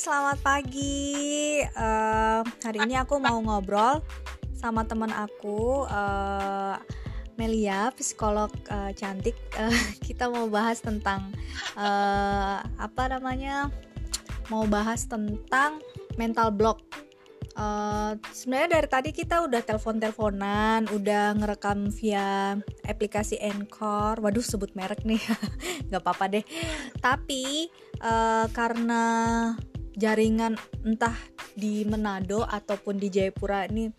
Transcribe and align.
selamat 0.00 0.40
pagi. 0.40 1.60
Uh, 1.76 2.40
hari 2.64 2.88
ini 2.88 2.96
aku 2.96 3.20
mau 3.20 3.36
ngobrol 3.36 4.00
sama 4.56 4.88
teman 4.88 5.12
aku, 5.12 5.84
uh, 5.92 6.80
Melia, 7.36 7.92
psikolog 7.92 8.48
uh, 8.72 8.96
cantik. 8.96 9.36
Uh, 9.60 9.68
kita 10.08 10.32
mau 10.32 10.48
bahas 10.48 10.80
tentang 10.80 11.28
uh, 11.76 12.64
apa 12.80 13.12
namanya? 13.12 13.68
Mau 14.48 14.64
bahas 14.64 15.04
tentang 15.04 15.84
mental 16.16 16.48
block. 16.48 16.80
Uh, 17.60 18.16
sebenarnya 18.32 18.80
dari 18.80 18.88
tadi 18.88 19.10
kita 19.12 19.44
udah 19.44 19.60
telepon-teleponan, 19.60 20.88
udah 20.96 21.36
ngerekam 21.36 21.92
via 21.92 22.56
aplikasi 22.88 23.36
Encore. 23.36 24.16
Waduh, 24.24 24.40
sebut 24.40 24.72
merek 24.72 25.04
nih, 25.04 25.20
nggak 25.92 26.00
apa-apa 26.00 26.40
deh. 26.40 26.44
Tapi 27.04 27.68
uh, 28.00 28.48
karena 28.48 29.04
jaringan 30.00 30.56
entah 30.80 31.14
di 31.52 31.84
Manado 31.84 32.48
ataupun 32.48 32.96
di 32.96 33.12
Jayapura 33.12 33.68
ini 33.68 33.92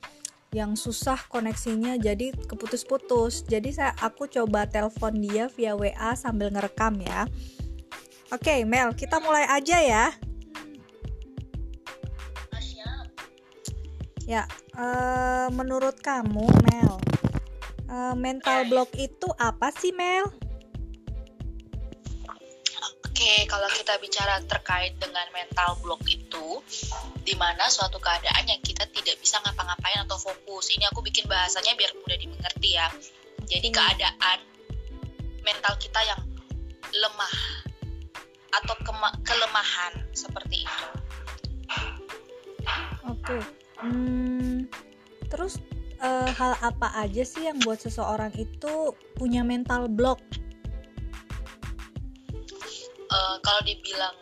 yang 0.52 0.76
susah 0.76 1.30
koneksinya 1.32 1.96
jadi 1.96 2.36
keputus-putus. 2.36 3.48
Jadi 3.48 3.72
saya 3.72 3.96
aku 4.02 4.28
coba 4.28 4.68
telepon 4.68 5.16
dia 5.22 5.48
via 5.54 5.78
WA 5.78 6.12
sambil 6.18 6.52
ngerekam 6.52 7.00
ya. 7.00 7.30
Oke, 8.34 8.66
Mel, 8.66 8.92
kita 8.98 9.22
mulai 9.22 9.48
aja 9.48 9.78
ya. 9.80 10.06
Ya, 14.24 14.48
uh, 14.80 15.52
menurut 15.52 16.00
kamu, 16.00 16.48
Mel, 16.72 16.94
uh, 17.92 18.16
mental 18.16 18.64
block 18.72 18.96
itu 18.96 19.28
apa 19.36 19.76
sih, 19.76 19.92
Mel? 19.92 20.41
Oke, 23.22 23.46
kalau 23.46 23.70
kita 23.70 24.02
bicara 24.02 24.42
terkait 24.50 24.98
dengan 24.98 25.22
mental 25.30 25.78
block 25.86 26.02
itu, 26.10 26.58
di 27.22 27.38
mana 27.38 27.70
suatu 27.70 28.02
keadaan 28.02 28.50
yang 28.50 28.58
kita 28.66 28.82
tidak 28.90 29.14
bisa 29.22 29.38
ngapa-ngapain 29.46 30.02
atau 30.10 30.18
fokus. 30.18 30.74
Ini 30.74 30.90
aku 30.90 31.06
bikin 31.06 31.30
bahasanya 31.30 31.78
biar 31.78 31.94
mudah 32.02 32.18
dimengerti 32.18 32.82
ya. 32.82 32.90
Jadi 33.46 33.70
keadaan 33.70 34.42
mental 35.46 35.78
kita 35.78 36.02
yang 36.02 36.18
lemah 36.98 37.36
atau 38.58 38.74
kelemahan 39.22 40.02
seperti 40.18 40.66
itu. 40.66 40.86
Oke. 43.06 43.38
Hmm, 43.86 44.66
terus 45.30 45.62
uh, 46.02 46.26
hal 46.26 46.58
apa 46.58 46.90
aja 47.06 47.22
sih 47.22 47.46
yang 47.46 47.62
buat 47.62 47.86
seseorang 47.86 48.34
itu 48.34 48.98
punya 49.14 49.46
mental 49.46 49.86
block? 49.86 50.18
Uh, 53.12 53.36
kalau 53.44 53.62
dibilang 53.68 54.16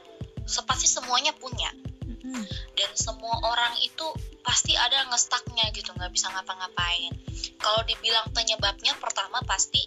sepasti 0.50 0.90
semuanya 0.90 1.32
punya. 1.38 1.70
Mm-hmm. 2.09 2.42
dan 2.73 2.92
semua 2.98 3.38
orang 3.46 3.78
itu 3.86 4.02
pasti 4.42 4.73
ada 4.73 5.06
ngestaknya 5.14 5.70
gitu 5.78 5.94
nggak 5.94 6.09
bisa 6.09 6.28
ngapa-ngapain. 6.34 7.14
Kalau 7.62 7.86
dibilang 7.86 8.34
penyebabnya 8.34 8.98
pertama 8.98 9.46
pasti 9.46 9.86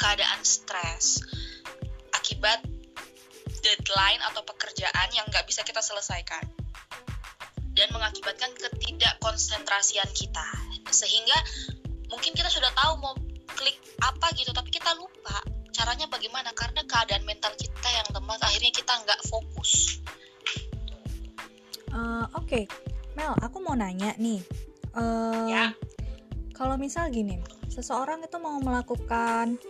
keadaan 0.00 0.40
stres 0.42 1.20
akibat 2.16 2.64
deadline 3.60 4.22
atau 4.32 4.40
pekerjaan 4.48 5.08
yang 5.12 5.28
nggak 5.28 5.44
bisa 5.44 5.60
kita 5.60 5.84
selesaikan. 5.84 6.42
Dan 7.76 7.92
mengakibatkan 7.92 8.50
ketidakkonsentrasian 8.56 10.08
kita. 10.16 10.48
Sehingga 10.88 11.36
mungkin 12.08 12.32
kita 12.32 12.48
sudah 12.48 12.72
tahu 12.72 12.92
mau 12.98 13.14
klik 13.54 13.76
apa 14.00 14.32
gitu 14.38 14.50
tapi 14.56 14.70
kita 14.72 14.94
lupa 14.96 15.57
caranya 15.78 16.10
bagaimana? 16.10 16.50
Karena 16.58 16.82
keadaan 16.82 17.22
mental 17.22 17.54
kita 17.54 17.86
yang 17.86 18.08
lemah 18.18 18.34
akhirnya 18.42 18.72
kita 18.74 18.92
nggak 19.06 19.20
fokus. 19.30 20.02
Uh, 21.94 22.26
oke. 22.34 22.50
Okay. 22.50 22.64
Mel 23.14 23.38
aku 23.38 23.62
mau 23.62 23.78
nanya 23.78 24.18
nih. 24.18 24.42
Uh, 24.98 25.46
ya. 25.46 25.70
kalau 26.56 26.74
misal 26.74 27.06
gini 27.12 27.38
seseorang 27.70 28.24
itu 28.24 28.34
mau 28.42 28.58
melakukan 28.58 29.60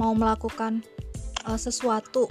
mau 0.00 0.16
melakukan 0.16 0.80
uh, 1.44 1.58
sesuatu 1.60 2.30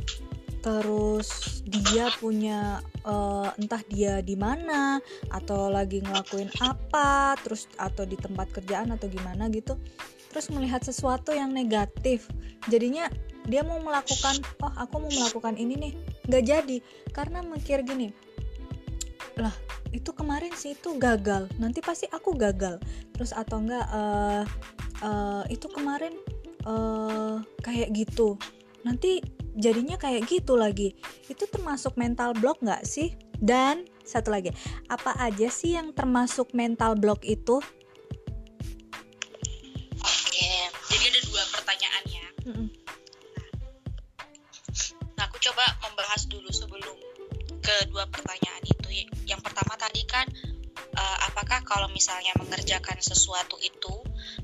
terus 0.66 1.62
dia 1.70 2.10
punya 2.18 2.82
uh, 3.06 3.54
entah 3.62 3.84
dia 3.86 4.26
di 4.26 4.34
mana 4.34 4.98
atau 5.30 5.70
lagi 5.70 6.02
ngelakuin 6.02 6.50
apa 6.66 7.38
terus 7.46 7.70
atau 7.78 8.04
di 8.10 8.18
tempat 8.18 8.50
kerjaan 8.50 8.90
atau 8.96 9.06
gimana 9.06 9.48
gitu 9.54 9.78
terus 10.38 10.54
melihat 10.54 10.86
sesuatu 10.86 11.34
yang 11.34 11.50
negatif. 11.50 12.30
Jadinya 12.70 13.10
dia 13.50 13.66
mau 13.66 13.82
melakukan 13.82 14.38
oh 14.62 14.70
aku 14.78 15.02
mau 15.02 15.10
melakukan 15.10 15.58
ini 15.58 15.74
nih. 15.74 15.94
Nggak 16.30 16.44
jadi 16.46 16.78
karena 17.10 17.42
mikir 17.42 17.82
gini 17.82 18.14
lah 19.42 19.54
itu 19.90 20.14
kemarin 20.14 20.54
sih 20.54 20.78
itu 20.78 20.94
gagal. 21.02 21.50
Nanti 21.58 21.82
pasti 21.82 22.06
aku 22.14 22.38
gagal. 22.38 22.78
Terus 23.18 23.34
atau 23.34 23.66
enggak 23.66 23.86
uh, 23.90 24.46
uh, 25.02 25.42
itu 25.50 25.66
kemarin 25.74 26.14
uh, 26.70 27.42
kayak 27.66 27.90
gitu. 27.98 28.38
Nanti 28.86 29.26
jadinya 29.58 29.98
kayak 29.98 30.30
gitu 30.30 30.54
lagi. 30.54 30.94
Itu 31.26 31.50
termasuk 31.50 31.98
mental 31.98 32.38
block 32.38 32.62
nggak 32.62 32.86
sih? 32.86 33.18
Dan 33.42 33.90
satu 34.06 34.30
lagi 34.30 34.54
apa 34.86 35.18
aja 35.18 35.50
sih 35.50 35.74
yang 35.74 35.98
termasuk 35.98 36.54
mental 36.54 36.94
block 36.94 37.26
itu 37.26 37.58
coba 45.48 45.64
membahas 45.80 46.28
dulu 46.28 46.52
sebelum 46.52 46.98
kedua 47.64 48.04
pertanyaan 48.12 48.64
itu. 48.68 49.08
Yang 49.24 49.42
pertama 49.48 49.80
tadi 49.80 50.04
kan 50.04 50.28
uh, 50.76 51.18
apakah 51.32 51.64
kalau 51.64 51.88
misalnya 51.96 52.36
mengerjakan 52.36 53.00
sesuatu 53.00 53.56
itu 53.64 53.96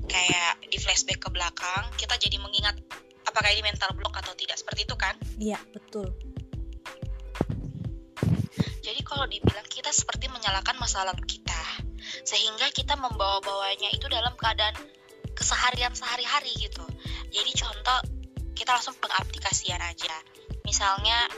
kayak 0.08 0.64
di 0.64 0.80
flashback 0.80 1.20
ke 1.20 1.28
belakang, 1.28 1.92
kita 2.00 2.16
jadi 2.16 2.40
mengingat 2.40 2.80
apakah 3.28 3.52
ini 3.52 3.60
mental 3.62 3.92
block 3.92 4.16
atau 4.16 4.32
tidak. 4.32 4.56
Seperti 4.56 4.88
itu 4.88 4.96
kan? 4.96 5.14
Iya, 5.36 5.60
betul. 5.76 6.08
Jadi 8.80 9.00
kalau 9.04 9.28
dibilang 9.28 9.68
kita 9.68 9.92
seperti 9.92 10.32
menyalakan 10.32 10.76
masa 10.80 11.04
lalu 11.04 11.24
kita, 11.24 11.62
sehingga 12.24 12.68
kita 12.72 12.96
membawa-bawanya 12.96 13.92
itu 13.92 14.08
dalam 14.08 14.36
keadaan 14.36 14.76
keseharian 15.34 15.92
sehari-hari 15.92 16.50
gitu. 16.58 16.86
Jadi 17.30 17.50
contoh 17.58 17.98
kita 18.54 18.70
langsung 18.70 18.94
pengaplikasian 19.02 19.82
aja 19.82 20.14
misalnya 20.64 21.28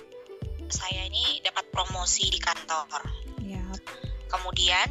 saya 0.70 1.06
ini 1.10 1.42
dapat 1.42 1.66
promosi 1.70 2.30
di 2.30 2.38
kantor. 2.38 3.02
Ya. 3.42 3.62
Kemudian 4.30 4.88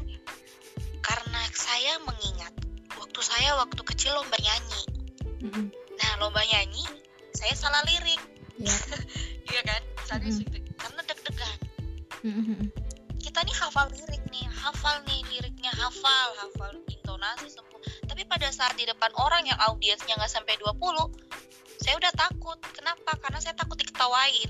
karena 1.03 1.41
saya 1.51 1.99
mengingat 2.03 2.53
waktu 2.95 3.19
saya 3.23 3.55
waktu 3.59 3.81
kecil 3.83 4.16
lomba 4.16 4.35
nyanyi. 4.39 4.83
Mm-hmm. 5.43 5.66
Nah 5.72 6.11
lomba 6.19 6.43
nyanyi 6.43 6.83
saya 7.35 7.55
salah 7.55 7.81
lirik. 7.87 8.22
Ya. 8.59 8.72
Iya 9.45 9.61
kan? 9.61 9.81
Misalnya 10.01 10.29
mm-hmm. 10.35 10.73
karena 10.73 11.01
deg-degan. 11.05 11.57
Mm-hmm. 12.25 12.61
Kita 13.22 13.39
nih 13.45 13.55
hafal 13.61 13.87
lirik 13.93 14.23
nih, 14.33 14.45
hafal 14.49 14.95
nih 15.05 15.22
liriknya, 15.29 15.69
hafal, 15.69 16.29
hafal 16.41 16.73
intonasi 17.05 17.53
semua. 17.53 17.77
Tapi 18.09 18.25
pada 18.25 18.49
saat 18.49 18.73
di 18.73 18.89
depan 18.89 19.13
orang 19.21 19.45
yang 19.45 19.61
audiensnya 19.69 20.17
nggak 20.17 20.33
sampai 20.33 20.57
20, 20.57 20.73
saya 21.77 21.93
udah 22.01 22.11
takut. 22.17 22.57
Kenapa? 22.73 23.13
Karena 23.21 23.38
saya 23.38 23.53
takut 23.53 23.77
diketawain. 23.77 24.49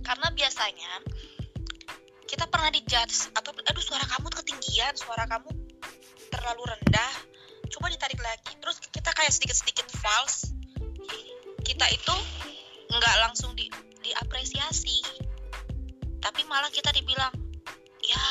Karena 0.00 0.32
biasanya 0.32 1.04
kita 2.24 2.48
pernah 2.48 2.72
dijudge 2.72 3.30
atau 3.36 3.52
aduh 3.52 3.84
suara 3.84 4.08
kamu 4.08 4.32
ketinggian 4.32 4.96
suara 4.96 5.28
kamu 5.28 5.52
terlalu 6.32 6.72
rendah. 6.72 7.12
Coba 7.68 7.92
ditarik 7.92 8.18
lagi 8.18 8.56
terus 8.58 8.80
kita 8.80 9.12
kayak 9.12 9.32
sedikit-sedikit 9.32 9.86
false 10.00 10.56
kita 11.64 11.86
itu 11.90 12.14
nggak 12.92 13.16
langsung 13.24 13.56
di 13.56 13.68
diapresiasi. 14.04 15.00
Tapi 16.20 16.40
malah 16.48 16.68
kita 16.72 16.92
dibilang 16.92 17.32
ya 18.04 18.24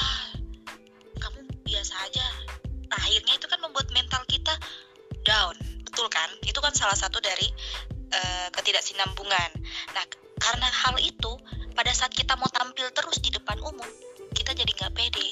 kamu 1.18 1.50
biasa 1.66 1.94
aja 2.06 2.53
akhirnya 2.98 3.34
itu 3.38 3.46
kan 3.50 3.60
membuat 3.62 3.90
mental 3.92 4.22
kita 4.30 4.54
down. 5.26 5.56
Betul 5.86 6.08
kan? 6.10 6.30
Itu 6.46 6.60
kan 6.60 6.74
salah 6.76 6.98
satu 6.98 7.22
dari 7.22 7.48
uh, 8.14 8.48
ketidaksinambungan. 8.54 9.50
Nah 9.94 10.06
karena 10.42 10.68
hal 10.68 11.00
itu 11.00 11.32
pada 11.74 11.90
saat 11.96 12.12
kita 12.14 12.36
mau 12.36 12.50
tampil 12.52 12.90
terus 12.94 13.18
di 13.24 13.32
depan 13.34 13.58
umum 13.64 13.88
kita 14.36 14.52
jadi 14.58 14.72
nggak 14.74 14.94
pede. 14.94 15.30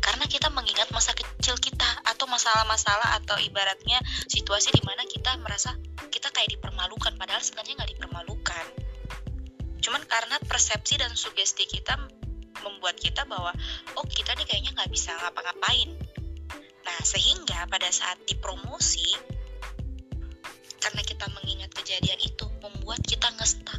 Karena 0.00 0.24
kita 0.26 0.48
mengingat 0.50 0.90
masa 0.90 1.12
kecil 1.12 1.54
kita 1.60 1.86
atau 2.02 2.26
masalah-masalah 2.26 3.20
atau 3.22 3.36
ibaratnya 3.38 4.00
situasi 4.26 4.72
di 4.74 4.82
mana 4.82 5.06
kita 5.06 5.38
merasa 5.38 5.76
kita 6.10 6.32
kayak 6.34 6.56
dipermalukan 6.58 7.14
padahal 7.14 7.40
sebenarnya 7.40 7.80
nggak 7.80 7.90
dipermalukan. 7.96 8.66
Cuman 9.80 10.02
karena 10.04 10.36
persepsi 10.44 11.00
dan 11.00 11.12
sugesti 11.16 11.64
kita 11.64 11.96
membuat 12.62 12.96
kita 12.96 13.24
bahwa 13.26 13.52
oh 13.96 14.06
kita 14.06 14.36
nih 14.36 14.46
kayaknya 14.46 14.70
nggak 14.76 14.90
bisa 14.92 15.12
ngapa-ngapain. 15.16 15.90
Nah 16.86 16.98
sehingga 17.04 17.68
pada 17.68 17.88
saat 17.92 18.18
dipromosi 18.24 19.16
karena 20.80 21.02
kita 21.04 21.28
mengingat 21.36 21.70
kejadian 21.76 22.20
itu 22.24 22.46
membuat 22.64 23.04
kita 23.04 23.28
ngestak 23.36 23.78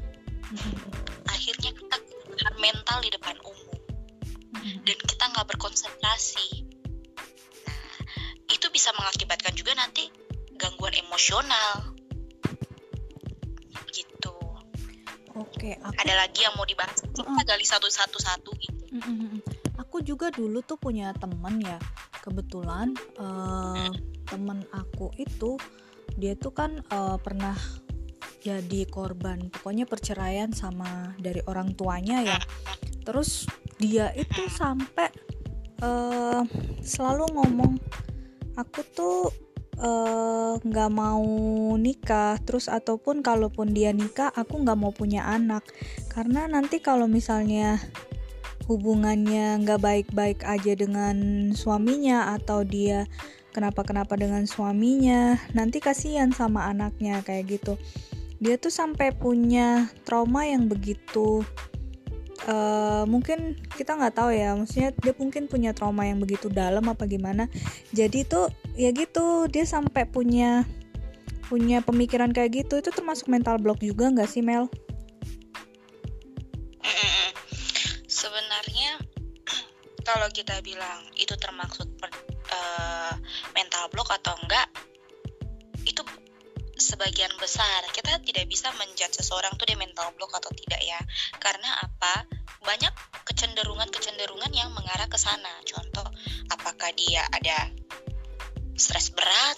mm-hmm. 0.54 1.28
akhirnya 1.28 1.72
kita 1.74 1.96
kehilangan 1.98 2.56
mental 2.62 2.98
di 3.02 3.10
depan 3.10 3.36
umum. 3.42 3.78
Mm-hmm. 4.52 4.82
Dan 4.86 4.98
kita 5.08 5.24
nggak 5.34 5.48
berkonsentrasi. 5.56 6.50
Nah 7.66 7.82
itu 8.52 8.68
bisa 8.70 8.94
mengakibatkan 8.94 9.54
juga 9.58 9.74
nanti 9.76 10.08
gangguan 10.60 10.94
emosional. 10.94 11.91
Oke 15.36 15.70
aku... 15.82 15.96
ada 16.02 16.14
lagi 16.16 16.40
yang 16.44 16.56
mau 16.56 16.68
dibahas? 16.68 17.00
Kita 17.02 17.24
uh 17.24 17.32
-uh. 17.32 17.46
gali 17.46 17.66
satu-satu 17.66 18.18
satu 18.20 18.50
gitu 18.60 18.82
aku 19.92 20.04
juga 20.04 20.32
dulu 20.32 20.64
tuh 20.64 20.80
punya 20.80 21.12
temen 21.16 21.60
ya 21.60 21.80
kebetulan 22.24 22.96
uh, 23.20 23.92
temen 24.28 24.64
aku 24.72 25.12
itu 25.20 25.60
dia 26.16 26.36
tuh 26.40 26.56
kan 26.56 26.80
uh, 26.92 27.20
pernah 27.20 27.56
jadi 28.42 28.90
korban. 28.90 29.54
Pokoknya 29.54 29.86
perceraian 29.86 30.50
sama 30.50 31.14
dari 31.22 31.46
orang 31.46 31.78
tuanya 31.78 32.26
ya. 32.26 32.40
Terus 33.06 33.46
dia 33.78 34.10
itu 34.18 34.50
sampai 34.50 35.12
uh, 35.86 36.42
selalu 36.82 37.30
ngomong 37.38 37.78
aku 38.58 38.82
tuh 38.96 39.30
nggak 40.62 40.92
uh, 40.92 40.94
mau 40.94 41.26
nikah 41.74 42.38
terus 42.46 42.70
ataupun 42.70 43.26
kalaupun 43.26 43.74
dia 43.74 43.90
nikah 43.90 44.30
aku 44.30 44.62
nggak 44.62 44.78
mau 44.78 44.94
punya 44.94 45.26
anak. 45.26 45.66
Karena 46.14 46.46
nanti 46.46 46.78
kalau 46.78 47.10
misalnya 47.10 47.82
hubungannya 48.70 49.58
nggak 49.66 49.82
baik-baik 49.82 50.46
aja 50.46 50.78
dengan 50.78 51.50
suaminya 51.58 52.38
atau 52.38 52.62
dia 52.62 53.10
kenapa-kenapa 53.52 54.16
dengan 54.16 54.46
suaminya 54.48 55.42
nanti 55.58 55.82
kasihan 55.82 56.30
sama 56.30 56.70
anaknya 56.70 57.26
kayak 57.26 57.60
gitu. 57.60 57.74
Dia 58.42 58.58
tuh 58.58 58.74
sampai 58.74 59.14
punya 59.14 59.90
trauma 60.06 60.46
yang 60.46 60.66
begitu 60.66 61.46
uh, 62.48 63.04
mungkin 63.06 63.60
kita 63.76 63.98
nggak 63.98 64.16
tahu 64.16 64.32
ya 64.34 64.56
maksudnya 64.56 64.90
dia 64.98 65.14
mungkin 65.18 65.46
punya 65.46 65.76
trauma 65.76 66.08
yang 66.08 66.18
begitu 66.18 66.48
dalam 66.48 66.86
apa 66.88 67.06
gimana 67.06 67.52
jadi 67.92 68.26
tuh 68.26 68.50
ya 68.74 68.90
gitu 68.96 69.46
dia 69.52 69.68
sampai 69.68 70.08
punya 70.08 70.66
punya 71.52 71.84
pemikiran 71.84 72.32
kayak 72.32 72.64
gitu 72.64 72.80
itu 72.80 72.96
termasuk 72.96 73.28
mental 73.28 73.60
block 73.60 73.84
juga 73.84 74.08
nggak 74.08 74.32
sih 74.32 74.40
Mel? 74.40 74.72
Sebenarnya 78.08 79.04
kalau 80.08 80.32
kita 80.32 80.64
bilang 80.64 81.12
itu 81.20 81.36
termasuk 81.36 81.92
uh, 82.56 83.14
mental 83.52 83.92
block 83.92 84.16
atau 84.16 84.32
enggak 84.48 84.71
itu 84.71 84.71
sebagian 86.82 87.32
besar. 87.38 87.86
Kita 87.94 88.18
tidak 88.26 88.50
bisa 88.50 88.74
menjudge 88.76 89.22
seseorang 89.22 89.54
tuh 89.56 89.70
dia 89.70 89.78
mental 89.78 90.10
block 90.18 90.34
atau 90.42 90.50
tidak 90.52 90.82
ya. 90.82 90.98
Karena 91.38 91.70
apa? 91.86 92.26
Banyak 92.66 92.94
kecenderungan-kecenderungan 93.30 94.52
yang 94.52 94.74
mengarah 94.74 95.06
ke 95.06 95.18
sana. 95.22 95.54
Contoh 95.64 96.06
apakah 96.50 96.90
dia 96.98 97.22
ada 97.30 97.70
stres 98.76 99.14
berat? 99.14 99.58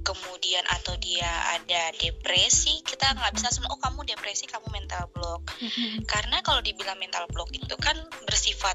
Kemudian 0.00 0.64
atau 0.66 0.98
dia 0.98 1.28
ada 1.54 1.94
depresi? 1.94 2.82
Kita 2.82 3.14
nggak 3.14 3.36
bisa 3.38 3.54
semua 3.54 3.70
oh 3.70 3.78
kamu 3.78 4.10
depresi 4.10 4.50
kamu 4.50 4.66
mental 4.74 5.06
block. 5.14 5.46
Karena 6.10 6.42
kalau 6.42 6.58
dibilang 6.64 6.98
mental 6.98 7.30
block 7.30 7.54
itu 7.54 7.78
kan 7.78 7.94
bersifat 8.26 8.74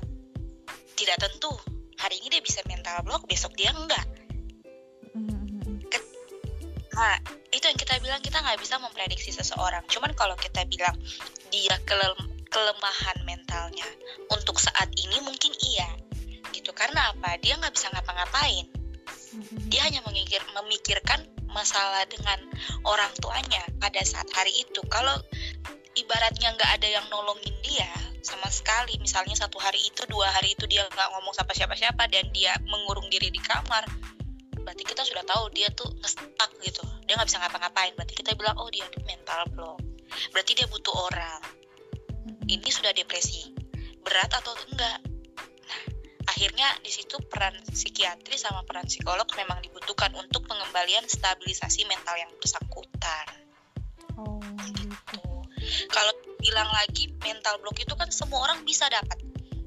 tidak 0.96 1.20
tentu. 1.20 1.52
Hari 2.00 2.24
ini 2.24 2.28
dia 2.32 2.44
bisa 2.44 2.64
mental 2.68 3.04
block 3.04 3.28
besok 3.28 3.52
dia 3.58 3.72
enggak 3.72 4.15
Nah, 6.96 7.20
itu 7.52 7.66
yang 7.68 7.76
kita 7.76 8.00
bilang 8.00 8.24
kita 8.24 8.40
nggak 8.40 8.60
bisa 8.60 8.80
memprediksi 8.80 9.36
seseorang. 9.36 9.84
Cuman 9.92 10.16
kalau 10.16 10.40
kita 10.40 10.64
bilang 10.66 10.96
dia 11.52 11.76
kelem 11.84 12.16
kelemahan 12.48 13.20
mentalnya 13.28 13.88
untuk 14.32 14.56
saat 14.64 14.88
ini 14.96 15.20
mungkin 15.20 15.52
iya, 15.60 15.92
gitu. 16.56 16.72
Karena 16.72 17.12
apa? 17.12 17.36
Dia 17.44 17.60
nggak 17.60 17.76
bisa 17.76 17.92
ngapa-ngapain. 17.92 18.72
Dia 19.68 19.92
hanya 19.92 20.00
memikir 20.08 20.40
memikirkan 20.56 21.28
masalah 21.52 22.08
dengan 22.08 22.40
orang 22.88 23.12
tuanya 23.20 23.64
pada 23.80 24.00
saat 24.08 24.28
hari 24.32 24.56
itu. 24.56 24.80
Kalau 24.88 25.16
ibaratnya 26.00 26.56
nggak 26.56 26.72
ada 26.80 26.88
yang 26.88 27.06
nolongin 27.12 27.56
dia 27.64 27.92
sama 28.24 28.52
sekali, 28.52 29.00
misalnya 29.00 29.36
satu 29.36 29.60
hari 29.60 29.80
itu, 29.80 30.04
dua 30.12 30.28
hari 30.32 30.56
itu 30.56 30.68
dia 30.68 30.84
nggak 30.88 31.08
ngomong 31.16 31.32
sama 31.32 31.56
siapa-siapa 31.56 32.08
dan 32.12 32.28
dia 32.36 32.56
mengurung 32.68 33.08
diri 33.08 33.32
di 33.32 33.40
kamar, 33.40 33.86
berarti 34.66 34.82
kita 34.82 35.06
sudah 35.06 35.22
tahu 35.22 35.54
dia 35.54 35.70
tuh 35.72 35.88
ngestak 36.02 36.52
gitu. 36.66 36.82
Dia 37.06 37.16
nggak 37.16 37.30
bisa 37.30 37.40
ngapa-ngapain. 37.40 37.94
Berarti 37.94 38.14
kita 38.18 38.34
bilang 38.34 38.58
oh 38.58 38.68
dia 38.74 38.84
mental 39.06 39.46
block. 39.54 39.78
Berarti 40.34 40.52
dia 40.58 40.66
butuh 40.66 40.96
orang. 41.14 41.42
Ini 42.50 42.70
sudah 42.74 42.90
depresi. 42.98 43.54
Berat 44.02 44.34
atau 44.34 44.58
enggak? 44.74 44.98
Nah 45.70 45.82
akhirnya 46.26 46.68
di 46.82 46.90
situ 46.90 47.22
peran 47.30 47.54
psikiatri 47.70 48.36
sama 48.36 48.66
peran 48.66 48.90
psikolog 48.90 49.30
memang 49.38 49.62
dibutuhkan 49.62 50.12
untuk 50.18 50.50
pengembalian 50.50 51.06
stabilisasi 51.06 51.86
mental 51.86 52.18
yang 52.18 52.34
bersangkutan. 52.42 53.28
Oh 54.18 54.42
gitu. 54.74 55.22
kalau 55.90 56.14
bilang 56.42 56.70
lagi 56.74 57.10
mental 57.22 57.58
block 57.62 57.78
itu 57.82 57.94
kan 57.94 58.10
semua 58.10 58.50
orang 58.50 58.66
bisa 58.66 58.90
dapat. 58.90 59.18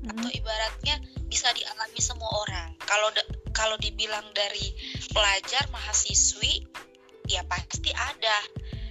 Atau 0.09 0.31
ibaratnya 0.31 0.99
bisa 1.29 1.53
dialami 1.53 2.01
semua 2.01 2.31
orang. 2.33 2.69
Kalau 2.81 3.13
kalau 3.59 3.75
dibilang 3.75 4.23
dari 4.31 4.71
pelajar 5.11 5.67
mahasiswi 5.75 6.63
ya 7.27 7.43
pasti 7.51 7.91
ada. 7.91 8.39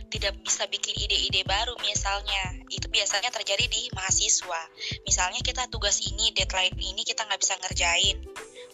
Tidak 0.08 0.40
bisa 0.40 0.68
bikin 0.72 0.96
ide-ide 1.08 1.48
baru 1.48 1.76
misalnya. 1.84 2.60
Itu 2.68 2.92
biasanya 2.92 3.32
terjadi 3.32 3.64
di 3.68 3.88
mahasiswa. 3.96 4.62
Misalnya 5.08 5.40
kita 5.40 5.68
tugas 5.72 6.04
ini 6.04 6.36
deadline 6.36 6.76
ini 6.80 7.08
kita 7.08 7.24
nggak 7.24 7.40
bisa 7.40 7.56
ngerjain. 7.64 8.20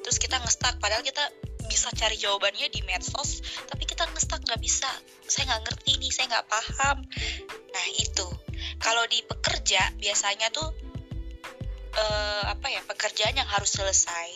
Terus 0.02 0.18
kita 0.18 0.42
ngestak 0.42 0.82
padahal 0.82 1.06
kita 1.06 1.22
bisa 1.70 1.90
cari 1.96 2.20
jawabannya 2.22 2.70
di 2.70 2.86
medsos 2.86 3.42
tapi 3.66 3.86
kita 3.86 4.06
ngestak 4.14 4.46
nggak 4.46 4.62
bisa. 4.62 4.90
Saya 5.26 5.54
nggak 5.54 5.62
ngerti 5.70 5.92
nih 6.02 6.12
saya 6.14 6.26
nggak 6.38 6.48
paham. 6.50 6.98
Nah 7.70 7.86
itu. 7.98 8.30
Kalau 8.78 9.06
di 9.10 9.26
pekerja 9.26 9.94
biasanya 9.98 10.54
tuh 10.54 10.70
uh, 11.98 12.44
apa 12.46 12.68
ya 12.70 12.82
pekerjaan 12.86 13.34
yang 13.38 13.50
harus 13.50 13.74
selesai 13.74 14.30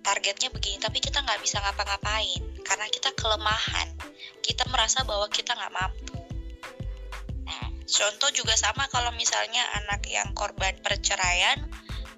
targetnya 0.00 0.48
begini 0.52 0.80
tapi 0.80 0.98
kita 0.98 1.20
nggak 1.20 1.40
bisa 1.44 1.60
ngapa-ngapain 1.60 2.42
karena 2.64 2.86
kita 2.88 3.10
kelemahan. 3.16 3.88
Kita 4.40 4.66
merasa 4.72 5.04
bahwa 5.04 5.28
kita 5.28 5.54
nggak 5.54 5.74
mampu. 5.74 6.18
Nah 7.46 7.66
contoh 7.84 8.30
juga 8.32 8.54
sama 8.56 8.88
kalau 8.88 9.12
misalnya 9.14 9.62
anak 9.84 10.06
yang 10.08 10.32
korban 10.32 10.76
perceraian 10.80 11.60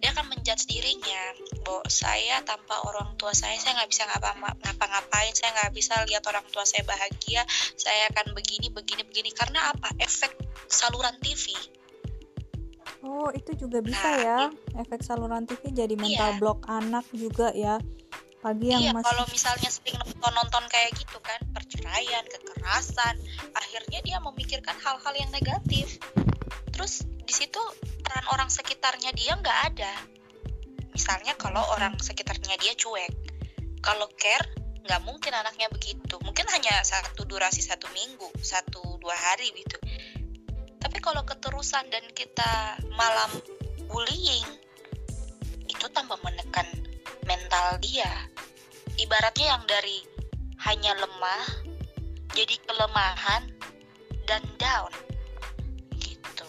dia 0.02 0.10
akan 0.10 0.34
menjudge 0.34 0.66
dirinya. 0.66 1.22
Bahwa 1.62 1.86
saya 1.86 2.42
tanpa 2.42 2.82
orang 2.86 3.14
tua 3.18 3.30
saya 3.34 3.54
saya 3.58 3.78
nggak 3.78 3.90
bisa 3.90 4.02
ngapa-ngapain 4.06 5.34
saya 5.34 5.50
nggak 5.54 5.72
bisa 5.74 5.94
lihat 6.10 6.26
orang 6.26 6.46
tua 6.50 6.66
saya 6.66 6.82
bahagia 6.82 7.46
saya 7.78 8.10
akan 8.10 8.34
begini 8.34 8.70
begini 8.70 9.02
begini. 9.06 9.30
Karena 9.30 9.70
apa? 9.70 9.94
Efek 9.98 10.34
saluran 10.66 11.14
TV 11.22 11.54
Oh, 13.02 13.28
itu 13.34 13.58
juga 13.58 13.82
bisa 13.82 14.06
nah, 14.06 14.18
ya. 14.22 14.38
Efek 14.78 15.02
saluran 15.02 15.42
TV 15.42 15.74
jadi 15.74 15.94
mental 15.98 16.38
iya. 16.38 16.38
block 16.38 16.62
anak 16.70 17.02
juga 17.10 17.50
ya. 17.50 17.82
Pagi 18.42 18.74
yang 18.74 18.82
iya, 18.82 18.90
masih... 18.94 19.06
kalau 19.10 19.24
misalnya 19.30 19.70
sering 19.70 19.98
nonton-nonton 20.02 20.64
kayak 20.70 20.90
gitu 20.98 21.18
kan, 21.22 21.38
perceraian, 21.54 22.26
kekerasan, 22.26 23.14
akhirnya 23.54 24.02
dia 24.02 24.18
memikirkan 24.18 24.74
hal-hal 24.82 25.14
yang 25.14 25.30
negatif. 25.30 25.98
Terus 26.74 27.06
di 27.06 27.34
situ 27.34 27.62
peran 28.02 28.26
orang 28.34 28.50
sekitarnya 28.50 29.14
dia 29.14 29.38
nggak 29.38 29.58
ada. 29.74 29.92
Misalnya 30.94 31.38
kalau 31.38 31.62
orang 31.74 31.98
sekitarnya 31.98 32.58
dia 32.58 32.74
cuek, 32.74 33.14
kalau 33.82 34.10
care 34.18 34.46
nggak 34.82 35.00
mungkin 35.06 35.32
anaknya 35.34 35.70
begitu. 35.70 36.18
Mungkin 36.22 36.46
hanya 36.50 36.82
satu 36.82 37.22
durasi 37.26 37.62
satu 37.62 37.86
minggu, 37.94 38.30
satu 38.42 38.98
dua 38.98 39.14
hari 39.14 39.54
gitu 39.54 39.78
tapi 40.82 40.98
kalau 40.98 41.22
keterusan 41.22 41.86
dan 41.94 42.02
kita 42.12 42.76
malam 42.98 43.30
bullying 43.86 44.46
itu 45.70 45.86
tambah 45.94 46.18
menekan 46.26 46.66
mental 47.24 47.78
dia. 47.78 48.10
Ibaratnya 48.98 49.56
yang 49.56 49.64
dari 49.64 49.98
hanya 50.66 50.92
lemah 50.98 51.44
jadi 52.34 52.58
kelemahan 52.66 53.42
dan 54.26 54.42
down. 54.58 54.92
Gitu. 55.96 56.48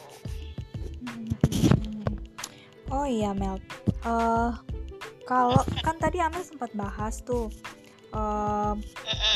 Oh 2.90 3.06
iya 3.06 3.32
Mel. 3.32 3.62
Uh, 4.04 4.52
kalau 5.24 5.62
kan 5.86 5.96
tadi 6.02 6.20
Amel 6.20 6.44
sempat 6.44 6.74
bahas 6.76 7.24
tuh 7.24 7.48
uh, 8.12 8.76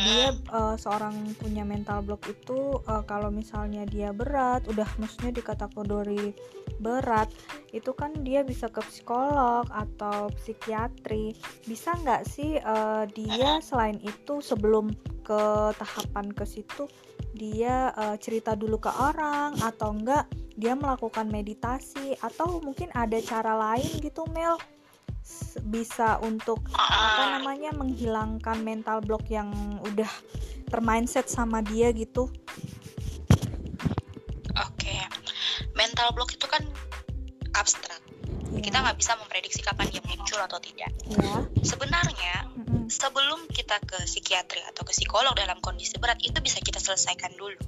dia 0.04 0.34
uh, 0.54 0.76
seorang 0.84 1.14
punya 1.38 1.64
mental 1.66 2.04
block 2.06 2.28
itu 2.30 2.82
uh, 2.86 3.04
kalau 3.06 3.34
misalnya 3.34 3.84
dia 3.88 4.14
berat 4.14 4.66
udah 4.70 4.88
maksudnya 5.02 5.34
dikategori 5.34 6.34
berat 6.78 7.30
itu 7.74 7.92
kan 7.94 8.14
dia 8.22 8.46
bisa 8.46 8.70
ke 8.70 8.82
psikolog 8.86 9.66
atau 9.74 10.30
psikiatri. 10.38 11.34
Bisa 11.66 11.98
nggak 11.98 12.24
sih 12.28 12.62
uh, 12.62 13.10
dia 13.12 13.60
selain 13.68 13.98
itu 14.04 14.40
sebelum 14.40 14.94
ke 15.26 15.42
tahapan 15.76 16.32
ke 16.32 16.48
situ 16.48 16.88
dia 17.38 17.94
uh, 17.94 18.16
cerita 18.18 18.58
dulu 18.58 18.82
ke 18.82 18.90
orang 18.90 19.54
atau 19.62 19.94
enggak 19.94 20.26
dia 20.58 20.74
melakukan 20.74 21.30
meditasi? 21.30 22.18
Atau 22.22 22.62
mungkin 22.62 22.90
ada 22.94 23.18
cara 23.22 23.54
lain 23.54 24.02
gitu 24.02 24.26
Mel 24.34 24.58
bisa 25.68 26.22
untuk 26.24 26.64
apa 26.72 27.40
namanya 27.40 27.76
menghilangkan 27.76 28.64
mental 28.64 29.04
block 29.04 29.28
yang 29.28 29.52
udah 29.84 30.10
termindset 30.72 31.28
sama 31.28 31.60
dia 31.64 31.92
gitu 31.92 32.32
oke 34.56 34.96
mental 35.76 36.12
block 36.16 36.32
itu 36.36 36.48
kan 36.48 36.64
abstrak 37.56 38.00
ya. 38.54 38.62
kita 38.64 38.78
nggak 38.80 38.98
bisa 39.00 39.18
memprediksi 39.20 39.60
kapan 39.64 39.88
dia 39.92 40.04
muncul 40.06 40.40
atau 40.40 40.60
tidak 40.62 40.92
ya. 41.08 41.36
sebenarnya 41.64 42.48
mm-hmm. 42.56 42.88
sebelum 42.88 43.48
kita 43.52 43.80
ke 43.84 43.98
psikiatri 44.08 44.64
atau 44.72 44.88
ke 44.88 44.94
psikolog 44.96 45.34
dalam 45.36 45.60
kondisi 45.60 46.00
berat 46.00 46.20
itu 46.24 46.38
bisa 46.40 46.64
kita 46.64 46.80
selesaikan 46.80 47.34
dulu 47.36 47.60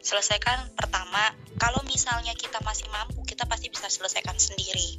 selesaikan 0.00 0.74
pertama 0.74 1.36
kalau 1.60 1.84
misalnya 1.86 2.32
kita 2.34 2.58
masih 2.64 2.88
mampu 2.88 3.20
kita 3.22 3.44
pasti 3.46 3.68
bisa 3.68 3.86
selesaikan 3.86 4.34
sendiri 4.40 4.98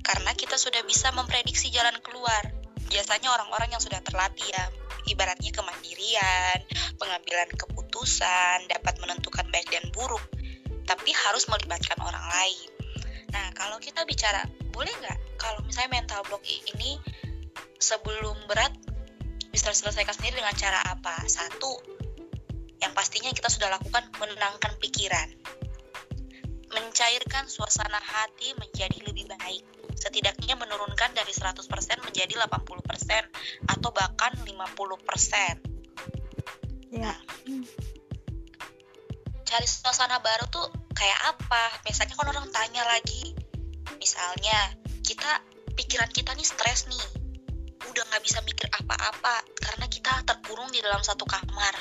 karena 0.00 0.32
kita 0.34 0.56
sudah 0.56 0.82
bisa 0.84 1.12
memprediksi 1.12 1.70
jalan 1.70 1.94
keluar. 2.02 2.42
Biasanya 2.90 3.30
orang-orang 3.30 3.70
yang 3.70 3.82
sudah 3.82 4.02
terlatih 4.02 4.46
ya. 4.50 4.64
Ibaratnya 5.06 5.50
kemandirian 5.54 6.58
pengambilan 7.00 7.48
keputusan 7.56 8.68
dapat 8.68 8.94
menentukan 9.00 9.46
baik 9.48 9.70
dan 9.70 9.86
buruk. 9.94 10.22
Tapi 10.84 11.10
harus 11.14 11.46
melibatkan 11.46 11.98
orang 12.02 12.26
lain. 12.26 12.68
Nah 13.30 13.46
kalau 13.54 13.78
kita 13.78 14.02
bicara 14.04 14.42
boleh 14.74 14.90
nggak 14.90 15.18
kalau 15.38 15.62
misalnya 15.62 16.02
mental 16.02 16.20
block 16.26 16.42
ini 16.46 16.98
sebelum 17.78 18.36
berat 18.50 18.74
bisa 19.50 19.70
diselesaikan 19.70 20.14
sendiri 20.14 20.42
dengan 20.42 20.54
cara 20.54 20.78
apa? 20.90 21.26
Satu 21.26 21.70
yang 22.80 22.92
pastinya 22.96 23.30
kita 23.30 23.50
sudah 23.50 23.70
lakukan 23.70 24.08
menenangkan 24.18 24.74
pikiran. 24.82 25.28
Mencairkan 26.70 27.50
suasana 27.50 27.98
hati 27.98 28.54
menjadi 28.58 28.98
lebih 29.04 29.26
baik. 29.26 29.79
Setidaknya 30.00 30.56
menurunkan 30.56 31.12
dari 31.12 31.30
100% 31.30 31.60
menjadi 32.00 32.34
80% 32.40 33.68
atau 33.68 33.90
bahkan 33.92 34.32
50%. 34.40 34.56
Ya. 36.90 37.12
Nah, 37.12 37.18
cari 39.44 39.66
suasana 39.68 40.18
baru 40.24 40.48
tuh 40.48 40.66
kayak 40.96 41.20
apa? 41.36 41.64
Misalnya 41.84 42.16
kan 42.16 42.32
orang 42.32 42.48
tanya 42.48 42.82
lagi, 42.88 43.36
misalnya 44.00 44.74
kita 45.04 45.44
pikiran 45.76 46.08
kita 46.10 46.32
nih 46.32 46.48
stres 46.48 46.88
nih, 46.88 47.04
udah 47.90 48.02
nggak 48.08 48.24
bisa 48.24 48.40
mikir 48.42 48.66
apa-apa 48.72 49.44
karena 49.60 49.86
kita 49.86 50.24
terkurung 50.24 50.72
di 50.72 50.80
dalam 50.80 51.02
satu 51.04 51.28
kamar 51.28 51.74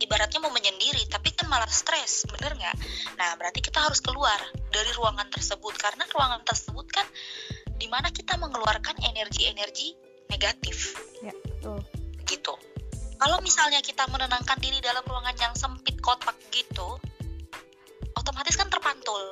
ibaratnya 0.00 0.40
mau 0.44 0.52
menyendiri 0.52 1.08
tapi 1.08 1.32
kan 1.32 1.48
malah 1.48 1.68
stres 1.68 2.28
bener 2.28 2.52
nggak? 2.56 2.76
Nah 3.16 3.36
berarti 3.40 3.64
kita 3.64 3.80
harus 3.80 4.00
keluar 4.04 4.36
dari 4.68 4.90
ruangan 4.96 5.28
tersebut 5.32 5.74
karena 5.76 6.04
ruangan 6.12 6.42
tersebut 6.44 6.86
kan 6.92 7.06
di 7.76 7.88
mana 7.88 8.08
kita 8.12 8.36
mengeluarkan 8.36 8.96
energi-energi 9.04 9.96
negatif. 10.28 10.96
Ya 11.24 11.32
betul. 11.32 11.80
Gitu. 12.26 12.54
Kalau 13.16 13.40
misalnya 13.40 13.80
kita 13.80 14.04
menenangkan 14.12 14.60
diri 14.60 14.76
dalam 14.84 15.00
ruangan 15.08 15.36
yang 15.40 15.54
sempit 15.56 15.96
kotak 16.04 16.36
gitu 16.52 17.00
otomatis 18.16 18.56
kan 18.56 18.68
terpantul. 18.68 19.22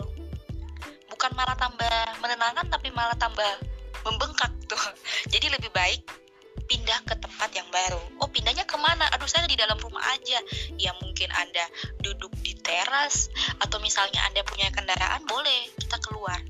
Bukan 1.13 1.31
malah 1.37 1.57
tambah 1.57 2.21
menenangkan 2.21 2.69
tapi 2.73 2.89
malah 2.93 3.17
tambah 3.17 3.61
membengkak 4.05 4.53
tuh. 4.69 4.81
Jadi 5.33 5.53
lebih 5.53 5.69
baik 5.73 6.24
pindah 6.65 7.01
ke 7.05 7.15
tempat 7.21 7.51
yang 7.53 7.69
baru. 7.69 8.01
Oh 8.21 8.29
pindahnya 8.29 8.65
ke 8.65 8.77
mana? 8.81 9.05
Aduh 9.17 9.29
saya 9.29 9.45
di 9.49 9.57
dalam 9.57 9.77
rumah 9.81 10.03
aja. 10.17 10.39
Ya 10.81 10.93
mungkin 11.01 11.29
anda 11.33 11.65
duduk 12.01 12.33
di 12.41 12.57
teras 12.59 13.29
atau 13.61 13.79
misalnya 13.81 14.25
anda 14.29 14.41
punya 14.47 14.73
kendaraan 14.73 15.23
boleh 15.29 15.73
kita 15.77 16.01
keluar 16.01 16.41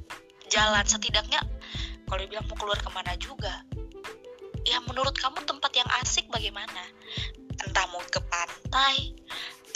jalan 0.50 0.84
setidaknya 0.86 1.42
kalau 2.06 2.20
dibilang 2.20 2.46
mau 2.46 2.58
keluar 2.58 2.78
ke 2.78 2.90
mana 2.94 3.12
juga. 3.18 3.64
Ya 4.64 4.80
menurut 4.86 5.12
kamu 5.18 5.44
tempat 5.44 5.72
yang 5.76 5.88
asik 6.00 6.30
bagaimana? 6.32 6.82
Entah 7.64 7.86
mau 7.92 8.00
ke 8.08 8.20
pantai, 8.22 9.12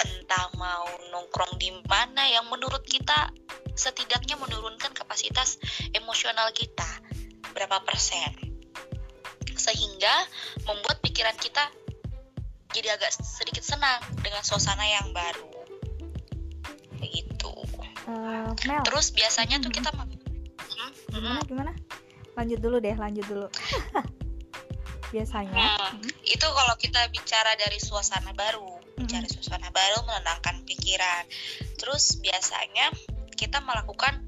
entah 0.01 0.47
mau 0.57 0.87
nongkrong 1.13 1.61
di 1.61 1.75
mana 1.85 2.25
yang 2.31 2.47
menurut 2.49 2.83
kita 2.87 3.33
setidaknya 3.79 4.35
menurunkan 4.41 4.91
kapasitas 4.91 5.61
emosional 5.95 6.51
kita 6.51 6.89
berapa 7.55 7.79
persen 7.87 8.48
sehingga 9.59 10.15
membuat 10.65 11.03
pikiran 11.05 11.35
kita 11.37 11.69
jadi 12.73 12.95
agak 12.95 13.11
sedikit 13.19 13.65
senang 13.65 14.01
dengan 14.23 14.41
suasana 14.45 14.85
yang 14.87 15.11
baru. 15.11 15.51
Begitu. 17.03 17.53
Uh, 18.09 18.57
terus 18.89 19.13
biasanya 19.13 19.61
tuh 19.61 19.69
kita 19.69 19.93
hmm, 19.93 21.13
gimana 21.13 21.41
gimana? 21.45 21.73
Lanjut 22.39 22.59
dulu 22.63 22.77
deh 22.81 22.97
lanjut 22.97 23.27
dulu. 23.29 23.49
Biasanya. 25.15 25.57
Hmm, 25.57 26.05
hmm. 26.05 26.13
itu 26.25 26.45
kalau 26.45 26.75
kita 26.77 27.09
bicara 27.09 27.57
dari 27.57 27.81
suasana 27.81 28.37
baru 28.37 28.79
bicara 28.99 29.25
hmm. 29.25 29.35
suasana 29.39 29.69
baru 29.71 30.05
menenangkan 30.05 30.67
pikiran. 30.67 31.25
Terus 31.79 32.19
biasanya 32.21 32.93
kita 33.39 33.63
melakukan 33.63 34.27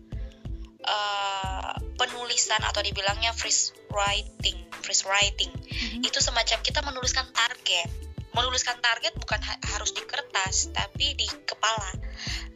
uh, 0.86 1.74
penulisan 1.98 2.62
atau 2.64 2.80
dibilangnya 2.80 3.34
freeze 3.34 3.74
writing 3.90 4.69
freeze 4.80 5.04
writing. 5.08 5.52
Mm-hmm. 5.80 6.04
itu 6.04 6.18
semacam 6.20 6.58
kita 6.60 6.80
menuliskan 6.84 7.24
target. 7.32 7.88
Menuliskan 8.36 8.78
target 8.78 9.16
bukan 9.16 9.40
ha- 9.42 9.62
harus 9.74 9.96
di 9.96 10.02
kertas 10.04 10.70
tapi 10.70 11.16
di 11.16 11.26
kepala. 11.48 11.96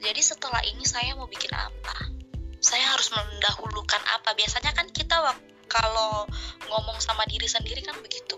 Jadi 0.05 0.21
setelah 0.21 0.61
ini 0.69 0.85
saya 0.85 1.17
mau 1.17 1.25
bikin 1.25 1.51
apa? 1.57 2.13
Saya 2.61 2.93
harus 2.93 3.09
mendahulukan 3.11 4.03
apa? 4.13 4.37
Biasanya 4.37 4.77
kan 4.77 4.93
kita 4.93 5.17
kalau 5.67 6.29
ngomong 6.69 7.01
sama 7.01 7.25
diri 7.25 7.49
sendiri 7.49 7.81
kan 7.81 7.97
begitu. 8.05 8.37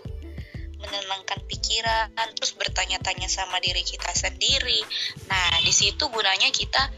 Menenangkan 0.79 1.43
pikiran 1.49 2.13
terus 2.37 2.55
bertanya-tanya 2.55 3.27
sama 3.27 3.59
diri 3.59 3.83
kita 3.83 4.13
sendiri. 4.15 4.79
Nah 5.27 5.59
di 5.61 5.73
situ 5.75 6.07
gunanya 6.07 6.47
kita 6.53 6.89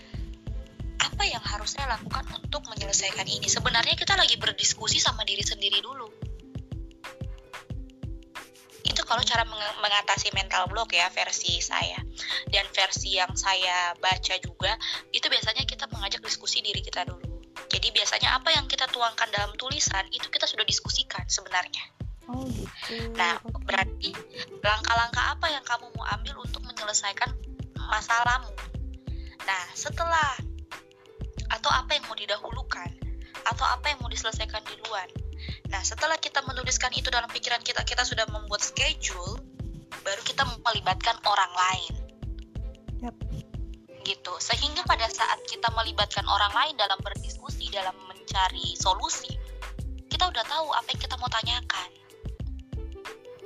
apa 1.00 1.24
yang 1.26 1.42
harus 1.42 1.74
saya 1.74 1.96
lakukan 1.96 2.28
untuk 2.38 2.68
menyelesaikan 2.70 3.26
ini? 3.26 3.48
Sebenarnya 3.48 3.96
kita 3.98 4.14
lagi 4.20 4.36
berdiskusi 4.38 5.02
sama 5.02 5.24
diri 5.24 5.42
sendiri 5.42 5.80
dulu 5.80 6.19
kalau 9.10 9.26
cara 9.26 9.42
meng 9.42 9.58
mengatasi 9.82 10.30
mental 10.38 10.70
block 10.70 10.94
ya 10.94 11.10
versi 11.10 11.58
saya. 11.58 11.98
Dan 12.46 12.70
versi 12.70 13.18
yang 13.18 13.34
saya 13.34 13.98
baca 13.98 14.38
juga 14.38 14.78
itu 15.10 15.26
biasanya 15.26 15.66
kita 15.66 15.90
mengajak 15.90 16.22
diskusi 16.22 16.62
diri 16.62 16.86
kita 16.86 17.10
dulu. 17.10 17.26
Jadi 17.74 17.90
biasanya 17.90 18.38
apa 18.38 18.54
yang 18.54 18.70
kita 18.70 18.86
tuangkan 18.94 19.26
dalam 19.34 19.50
tulisan 19.58 20.06
itu 20.14 20.30
kita 20.30 20.46
sudah 20.46 20.62
diskusikan 20.62 21.26
sebenarnya. 21.26 21.82
Oh 22.30 22.46
gitu. 22.86 23.10
Nah 23.18 23.42
berarti 23.66 24.14
langkah-langkah 24.62 25.26
apa 25.34 25.50
yang 25.50 25.66
kamu 25.66 25.90
mau 25.98 26.06
ambil 26.14 26.46
untuk 26.46 26.62
menyelesaikan 26.70 27.34
masalahmu? 27.90 28.54
Nah 29.50 29.64
setelah 29.74 30.38
atau 31.50 31.74
apa 31.74 31.98
yang 31.98 32.06
mau 32.06 32.14
didahulukan 32.14 32.90
atau 33.50 33.66
apa 33.66 33.90
yang 33.90 33.98
mau 34.06 34.12
diselesaikan 34.14 34.62
di 34.70 34.78
luar. 34.86 35.10
Nah, 35.70 35.82
setelah 35.86 36.18
kita 36.18 36.42
menuliskan 36.50 36.90
itu 36.98 37.14
dalam 37.14 37.30
pikiran 37.30 37.62
kita, 37.62 37.86
kita 37.86 38.02
sudah 38.02 38.26
membuat 38.34 38.66
schedule, 38.66 39.38
baru 40.02 40.22
kita 40.26 40.42
melibatkan 40.66 41.14
orang 41.30 41.54
lain. 41.54 41.94
Yep. 43.06 43.16
Gitu. 44.02 44.34
Sehingga 44.42 44.82
pada 44.90 45.06
saat 45.06 45.38
kita 45.46 45.70
melibatkan 45.78 46.26
orang 46.26 46.50
lain 46.58 46.74
dalam 46.74 46.98
berdiskusi, 47.06 47.70
dalam 47.70 47.94
mencari 48.10 48.74
solusi, 48.74 49.30
kita 50.10 50.26
udah 50.26 50.44
tahu 50.50 50.74
apa 50.74 50.88
yang 50.90 51.02
kita 51.06 51.16
mau 51.22 51.30
tanyakan. 51.30 51.90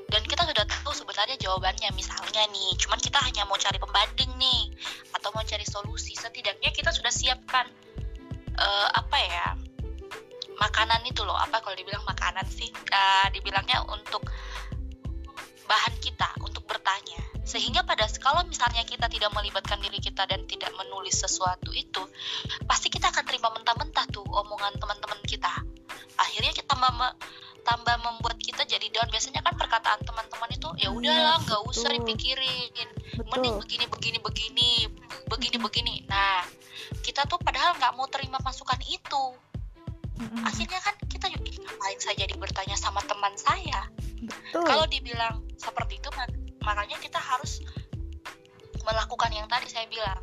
Dan 0.07 0.23
kita 0.29 0.45
sudah 0.47 0.63
tahu 0.63 0.93
sebenarnya 0.95 1.35
jawabannya. 1.41 1.89
Misalnya 1.91 2.47
nih, 2.53 2.71
cuman 2.79 3.01
kita 3.03 3.19
hanya 3.19 3.43
mau 3.49 3.59
cari 3.59 3.81
pembanding 3.81 4.31
nih, 4.39 4.71
atau 5.11 5.33
mau 5.35 5.43
cari 5.43 5.67
solusi. 5.67 6.15
Setidaknya 6.15 6.71
kita 6.71 6.93
sudah 6.93 7.11
siapkan 7.11 7.67
uh, 8.55 8.87
apa 8.93 9.17
ya 9.19 9.47
makanan 10.59 11.01
itu 11.07 11.21
loh. 11.25 11.37
Apa 11.37 11.61
kalau 11.61 11.75
dibilang 11.77 12.03
makanan 12.05 12.45
sih? 12.49 12.69
Uh, 12.91 13.27
dibilangnya 13.33 13.81
untuk 13.89 14.23
bahan 15.67 15.95
kita 15.99 16.29
untuk 16.43 16.67
bertanya. 16.67 17.21
Sehingga 17.43 17.83
pada 17.83 18.07
kalau 18.19 18.43
misalnya 18.47 18.87
kita 18.87 19.11
tidak 19.11 19.31
melibatkan 19.35 19.79
diri 19.83 19.99
kita 19.99 20.23
dan 20.27 20.47
tidak 20.47 20.71
menulis 20.79 21.19
sesuatu 21.19 21.75
itu 21.75 22.03
pasti 22.63 22.87
kita 22.87 23.11
akan 23.11 23.23
terima 23.27 23.51
mentah-mentah 23.51 24.05
tuh 24.11 24.23
omongan 24.23 24.79
teman-teman 24.79 25.19
kita. 25.27 25.51
Akhirnya 26.19 26.53
kita 26.55 26.73
mem 26.77 26.99
tambah 27.63 27.95
membuat 27.99 28.37
kita 28.39 28.67
jadi 28.67 28.91
down. 28.91 29.07
Biasanya 29.07 29.43
kan 29.43 29.55
perkataan 29.55 30.03
teman-teman 30.03 30.49
itu 30.51 30.69
ya 30.79 30.87
iya, 30.87 30.89
udahlah 30.91 31.37
nggak 31.47 31.61
usah 31.67 31.89
dipikirin. 31.95 32.87
Betul. 33.13 33.29
mending 33.29 33.55
begini 33.61 33.85
begini 33.87 34.17
begini 34.19 34.69
begini 35.27 35.57
begini. 35.59 35.95
Nah 36.07 36.43
kita 37.03 37.27
tuh 37.27 37.39
padahal 37.39 37.75
nggak 37.79 37.93
mau 37.95 38.07
terima 38.07 38.39
masukan 38.43 38.79
itu 38.87 39.23
mm-hmm. 40.19 40.43
akhirnya 40.45 40.79
kan 40.83 40.95
kita 41.09 41.25
ngapain 41.33 41.99
saya 41.99 42.15
jadi 42.15 42.35
bertanya 42.37 42.77
sama 42.79 43.01
teman 43.03 43.33
saya? 43.35 43.89
Kalau 44.55 44.87
dibilang 44.87 45.43
seperti 45.59 45.99
itu 45.99 46.09
makanya 46.63 46.95
kita 46.99 47.19
harus 47.19 47.59
melakukan 48.83 49.31
yang 49.35 49.47
tadi 49.51 49.67
saya 49.67 49.87
bilang. 49.91 50.19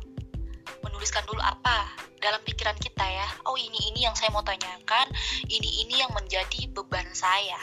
Menuliskan 0.81 1.25
dulu 1.25 1.41
apa 1.41 1.89
dalam 2.21 2.41
pikiran 2.45 2.77
kita 2.77 3.05
ya. 3.05 3.27
Oh 3.45 3.57
ini 3.57 3.77
ini 3.93 4.05
yang 4.05 4.13
saya 4.17 4.33
mau 4.33 4.45
tanyakan 4.45 5.09
ini 5.49 5.85
ini 5.85 6.01
yang 6.01 6.13
menjadi 6.13 6.69
beban 6.73 7.05
saya. 7.13 7.57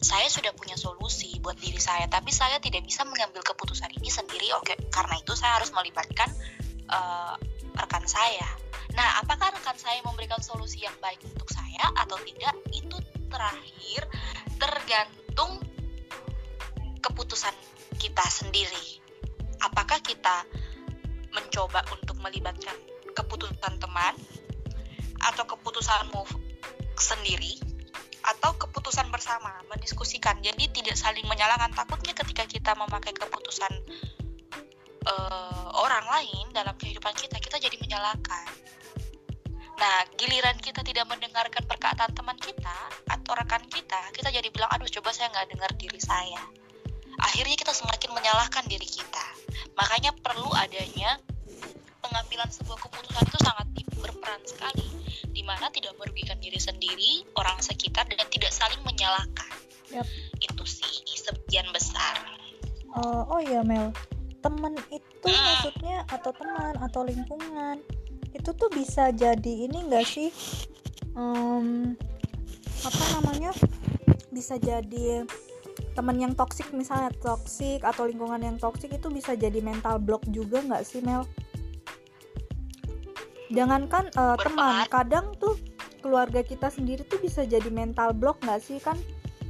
Saya 0.00 0.28
sudah 0.32 0.52
punya 0.56 0.76
solusi 0.80 1.36
buat 1.40 1.56
diri 1.60 1.80
saya 1.80 2.08
tapi 2.08 2.32
saya 2.32 2.56
tidak 2.60 2.84
bisa 2.84 3.04
mengambil 3.04 3.40
keputusan 3.44 3.92
ini 3.96 4.08
sendiri. 4.08 4.52
Oke 4.56 4.76
karena 4.92 5.16
itu 5.20 5.32
saya 5.36 5.60
harus 5.60 5.72
melibatkan 5.72 6.28
uh, 6.88 7.36
rekan 7.76 8.04
saya 8.04 8.48
nah 9.00 9.24
apakah 9.24 9.48
rekan 9.56 9.72
saya 9.80 10.04
memberikan 10.04 10.36
solusi 10.44 10.84
yang 10.84 10.92
baik 11.00 11.16
untuk 11.24 11.48
saya 11.48 11.88
atau 12.04 12.20
tidak? 12.20 12.52
Itu 12.68 13.00
terakhir 13.32 14.04
tergantung 14.60 15.56
keputusan 17.00 17.56
kita 17.96 18.28
sendiri. 18.28 19.00
Apakah 19.64 20.04
kita 20.04 20.44
mencoba 21.32 21.80
untuk 21.96 22.20
melibatkan 22.20 22.76
keputusan 23.16 23.80
teman 23.80 24.12
atau 25.32 25.48
keputusanmu 25.48 26.20
sendiri 27.00 27.56
atau 28.20 28.52
keputusan 28.52 29.08
bersama 29.08 29.64
mendiskusikan. 29.72 30.44
Jadi 30.44 30.68
tidak 30.76 31.00
saling 31.00 31.24
menyalahkan. 31.24 31.72
Takutnya 31.72 32.12
ketika 32.12 32.44
kita 32.44 32.76
memakai 32.76 33.16
keputusan 33.16 33.72
uh, 35.08 35.72
orang 35.72 36.04
lain 36.04 36.52
dalam 36.52 36.76
kehidupan 36.76 37.16
kita 37.16 37.40
kita 37.40 37.56
jadi 37.56 37.76
menyalahkan 37.80 38.44
nah 39.80 40.04
giliran 40.20 40.60
kita 40.60 40.84
tidak 40.84 41.08
mendengarkan 41.08 41.64
perkataan 41.64 42.12
teman 42.12 42.36
kita 42.36 42.76
atau 43.08 43.32
rekan 43.32 43.64
kita 43.72 44.00
kita 44.12 44.28
jadi 44.28 44.48
bilang 44.52 44.68
aduh 44.76 44.88
coba 45.00 45.08
saya 45.16 45.32
nggak 45.32 45.56
dengar 45.56 45.70
diri 45.80 45.96
saya 45.96 46.44
akhirnya 47.24 47.56
kita 47.56 47.72
semakin 47.72 48.12
menyalahkan 48.12 48.64
diri 48.68 48.84
kita 48.84 49.26
makanya 49.72 50.12
perlu 50.20 50.52
adanya 50.52 51.16
pengambilan 52.04 52.52
sebuah 52.52 52.76
keputusan 52.76 53.24
itu 53.24 53.38
sangat 53.40 53.66
berperan 54.00 54.40
sekali 54.44 54.88
di 55.30 55.42
mana 55.44 55.68
tidak 55.70 55.94
merugikan 56.00 56.40
diri 56.40 56.58
sendiri, 56.58 57.24
orang 57.36 57.60
sekitar 57.60 58.08
dan 58.08 58.26
tidak 58.32 58.50
saling 58.50 58.80
menyalahkan. 58.82 59.52
Yep. 59.92 60.06
Itu 60.40 60.64
sih 60.66 61.04
sebagian 61.16 61.68
besar. 61.70 62.16
Uh, 62.90 63.22
oh 63.30 63.40
iya 63.40 63.62
Mel, 63.62 63.94
teman 64.42 64.74
itu 64.90 65.28
hmm. 65.30 65.44
maksudnya 65.46 66.02
atau 66.10 66.34
teman 66.34 66.74
atau 66.82 67.00
lingkungan 67.06 67.78
itu 68.34 68.50
tuh 68.54 68.70
bisa 68.70 69.10
jadi 69.10 69.66
ini 69.66 69.86
enggak 69.86 70.06
sih? 70.06 70.30
Um, 71.14 71.94
apa 72.86 73.04
namanya? 73.18 73.52
Bisa 74.30 74.56
jadi 74.56 75.26
teman 75.94 76.16
yang 76.16 76.32
toksik 76.38 76.70
misalnya 76.70 77.10
toksik 77.18 77.82
atau 77.82 78.06
lingkungan 78.06 78.40
yang 78.40 78.56
toksik 78.56 78.94
itu 78.94 79.10
bisa 79.10 79.34
jadi 79.34 79.58
mental 79.58 79.98
block 79.98 80.22
juga 80.30 80.62
nggak 80.62 80.86
sih 80.86 81.02
Mel? 81.02 81.26
jangankan 83.50 84.06
uh, 84.14 84.38
teman 84.38 84.86
kadang 84.86 85.34
tuh 85.36 85.58
keluarga 86.00 86.40
kita 86.40 86.70
sendiri 86.70 87.02
tuh 87.04 87.20
bisa 87.20 87.44
jadi 87.44 87.66
mental 87.68 88.16
block 88.16 88.40
nggak 88.40 88.62
sih 88.62 88.78
kan? 88.80 88.96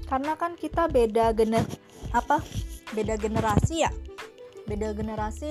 Karena 0.08 0.34
kan 0.34 0.58
kita 0.58 0.90
beda 0.90 1.30
gener 1.36 1.62
apa? 2.10 2.42
Beda 2.90 3.14
generasi 3.14 3.86
ya? 3.86 3.92
Beda 4.66 4.90
generasi 4.90 5.46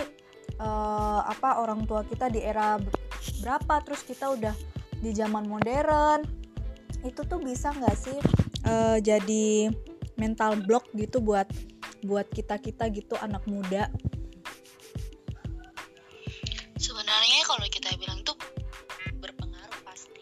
uh, 0.60 1.22
apa 1.26 1.64
orang 1.64 1.88
tua 1.88 2.04
kita 2.04 2.28
di 2.28 2.44
era 2.44 2.78
berapa 3.42 3.76
terus 3.84 4.04
kita 4.04 4.36
udah 4.36 4.56
di 5.00 5.12
zaman 5.16 5.48
modern. 5.48 6.28
Itu 7.02 7.24
tuh 7.24 7.40
bisa 7.40 7.72
nggak 7.72 7.96
sih 7.96 8.18
uh, 8.68 9.00
jadi 9.00 9.72
mental 10.20 10.60
block 10.68 10.92
gitu 10.94 11.24
buat 11.24 11.48
buat 12.04 12.28
kita 12.32 12.60
kita 12.60 12.92
gitu 12.92 13.16
anak 13.20 13.44
muda? 13.48 13.88
Sebenarnya 16.80 17.40
kalau 17.48 17.68
kita 17.72 17.96
bilang 17.96 18.20
tuh 18.28 18.36
berpengaruh 19.20 19.80
pasti. 19.88 20.20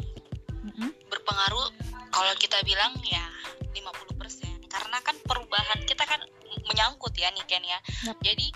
Mm-hmm. 0.67 0.89
berpengaruh 1.09 1.67
kalau 2.11 2.33
kita 2.41 2.59
bilang 2.67 2.91
ya 3.07 3.23
50% 3.71 4.67
karena 4.67 4.97
kan 4.99 5.15
perubahan 5.23 5.79
kita 5.87 6.03
kan 6.03 6.19
menyangkut 6.67 7.13
ya 7.17 7.29
nih 7.33 7.45
Ken 7.49 7.63
ya. 7.65 7.79
Yep. 8.09 8.17
jadi 8.21 8.47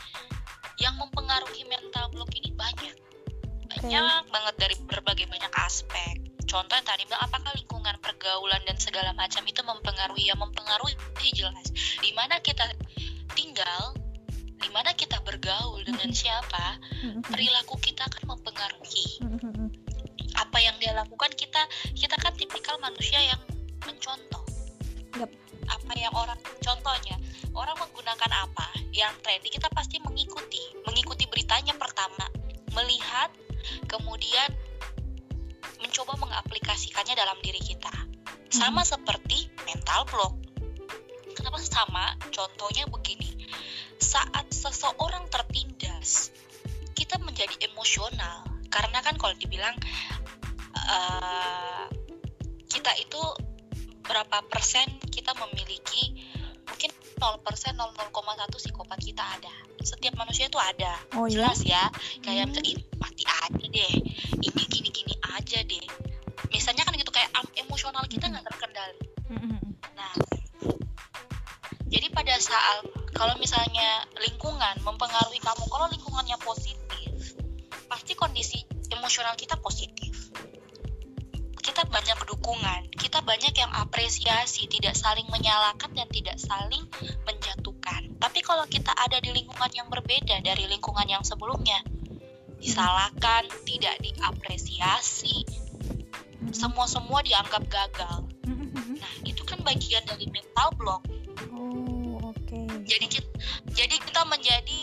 yang 0.82 0.98
mempengaruhi 0.98 1.64
mental 1.70 2.10
block 2.10 2.34
ini 2.34 2.50
banyak 2.58 2.96
banyak 3.72 4.02
okay. 4.02 4.32
banget 4.34 4.56
dari 4.58 4.76
berbagai 4.90 5.26
banyak 5.30 5.54
aspek 5.62 6.18
contoh 6.50 6.74
yang 6.76 6.84
tadi 6.84 7.06
bilang 7.08 7.24
apakah 7.24 7.54
lingkungan 7.56 7.96
pergaulan 8.02 8.60
dan 8.68 8.76
segala 8.82 9.14
macam 9.14 9.46
itu 9.46 9.62
mempengaruhi 9.64 10.28
ya 10.28 10.36
mempengaruhi 10.36 10.98
jelas 11.38 11.70
di 12.02 12.12
mana 12.18 12.42
kita 12.44 12.66
tinggal 13.38 13.96
di 14.62 14.70
mana 14.70 14.94
kita 14.94 15.18
bergaul 15.26 15.82
dengan 15.82 16.14
siapa, 16.14 16.78
perilaku 17.26 17.82
kita 17.82 18.06
akan 18.06 18.38
mempengaruhi. 18.38 19.18
Apa 20.38 20.58
yang 20.62 20.78
dia 20.78 20.94
lakukan 20.94 21.34
kita 21.34 21.66
kita 21.98 22.14
kan 22.22 22.34
tipikal 22.38 22.78
manusia 22.78 23.18
yang 23.26 23.42
mencontoh. 23.82 24.46
Yep. 25.18 25.51
Apa 25.72 25.92
yang 25.96 26.14
orang 26.14 26.40
contohnya, 26.60 27.16
orang 27.56 27.76
menggunakan 27.80 28.32
apa 28.48 28.68
yang 28.92 29.12
trendy 29.24 29.50
kita 29.52 29.72
pasti 29.72 30.00
mengikuti. 30.04 30.62
Mengikuti 30.84 31.28
beritanya 31.32 31.76
pertama, 31.80 32.28
melihat 32.76 33.32
kemudian 33.88 34.52
mencoba 35.80 36.20
mengaplikasikannya 36.20 37.16
dalam 37.16 37.38
diri 37.40 37.60
kita. 37.60 37.92
Sama 38.52 38.84
seperti 38.84 39.48
mental 39.64 40.04
block. 40.12 40.34
Kenapa 41.32 41.58
sama? 41.64 42.20
Contohnya 42.30 42.86
begini 42.92 43.32
saat 44.02 44.50
seseorang 44.50 45.30
tertindas 45.30 46.34
kita 46.98 47.22
menjadi 47.22 47.54
emosional 47.70 48.44
karena 48.68 49.00
kan 49.00 49.16
kalau 49.16 49.32
dibilang 49.38 49.78
uh, 50.74 51.86
kita 52.66 52.92
itu 52.98 53.22
berapa 54.06 54.38
persen 54.50 54.86
kita 55.10 55.32
memiliki 55.38 56.18
mungkin 56.68 56.92
0 57.22 57.46
persen 57.46 57.78
0,1 57.78 58.10
psikopat 58.58 59.00
kita 59.02 59.24
ada. 59.24 59.54
Setiap 59.82 60.18
manusia 60.18 60.50
itu 60.50 60.58
ada. 60.58 60.98
Oh, 61.18 61.26
iya? 61.26 61.34
jelas 61.42 61.60
ya. 61.66 61.84
Kayak 62.22 62.50
hmm. 62.50 62.52
misalnya 62.54 62.74
mati 63.02 63.24
aja 63.26 63.66
deh. 63.66 63.94
Ini 64.42 64.62
gini 64.70 64.90
gini 64.90 65.14
aja 65.38 65.60
deh. 65.62 65.86
Misalnya 66.50 66.84
kan 66.86 66.94
gitu 66.98 67.12
kayak 67.14 67.30
emosional 67.58 68.04
kita 68.10 68.30
nggak 68.30 68.46
terkendali. 68.46 69.12
Hmm. 69.32 69.64
nah 69.96 70.12
jadi 71.88 72.12
pada 72.12 72.36
saat 72.36 72.84
kalau 73.16 73.32
misalnya 73.40 74.04
lingkungan 74.20 74.76
mempengaruhi 74.84 75.40
kamu 75.40 75.64
kalau 75.72 75.88
lingkungannya 75.88 76.36
positif 76.44 77.40
pasti 77.88 78.12
kondisi 78.20 78.60
emosional 78.92 79.32
kita 79.40 79.56
positif 79.64 80.11
kita 81.82 81.98
banyak 81.98 82.20
dukungan. 82.30 82.82
Kita 82.94 83.26
banyak 83.26 83.58
yang 83.58 83.74
apresiasi 83.74 84.70
tidak 84.70 84.94
saling 84.94 85.26
menyalahkan 85.34 85.90
dan 85.98 86.06
tidak 86.14 86.38
saling 86.38 86.86
menjatuhkan. 87.26 88.22
Tapi 88.22 88.46
kalau 88.46 88.70
kita 88.70 88.94
ada 88.94 89.18
di 89.18 89.34
lingkungan 89.34 89.74
yang 89.74 89.90
berbeda 89.90 90.46
dari 90.46 90.70
lingkungan 90.70 91.10
yang 91.10 91.26
sebelumnya 91.26 91.82
disalahkan 92.62 93.50
tidak 93.66 93.98
diapresiasi 93.98 95.42
semua 96.54 96.86
semua 96.86 97.26
dianggap 97.26 97.66
gagal. 97.66 98.30
Nah 99.02 99.14
itu 99.26 99.42
kan 99.42 99.66
bagian 99.66 100.06
dari 100.06 100.30
mental 100.30 100.78
block. 100.78 101.02
Jadi 102.86 103.06
kita 103.10 103.30
jadi 103.74 103.96
kita 103.98 104.22
menjadi 104.30 104.82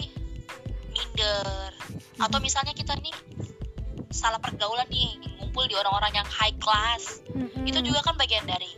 minder. 0.90 1.70
Atau 2.18 2.42
misalnya 2.42 2.74
kita 2.74 2.98
nih 2.98 3.14
salah 4.10 4.42
pergaulan 4.42 4.90
nih 4.90 5.37
ngumpul 5.58 5.74
di 5.74 5.74
orang-orang 5.74 6.22
yang 6.22 6.28
high 6.30 6.54
class. 6.62 7.18
Hmm. 7.34 7.66
itu 7.66 7.82
juga 7.82 8.06
kan 8.06 8.14
bagian 8.14 8.46
dari 8.46 8.70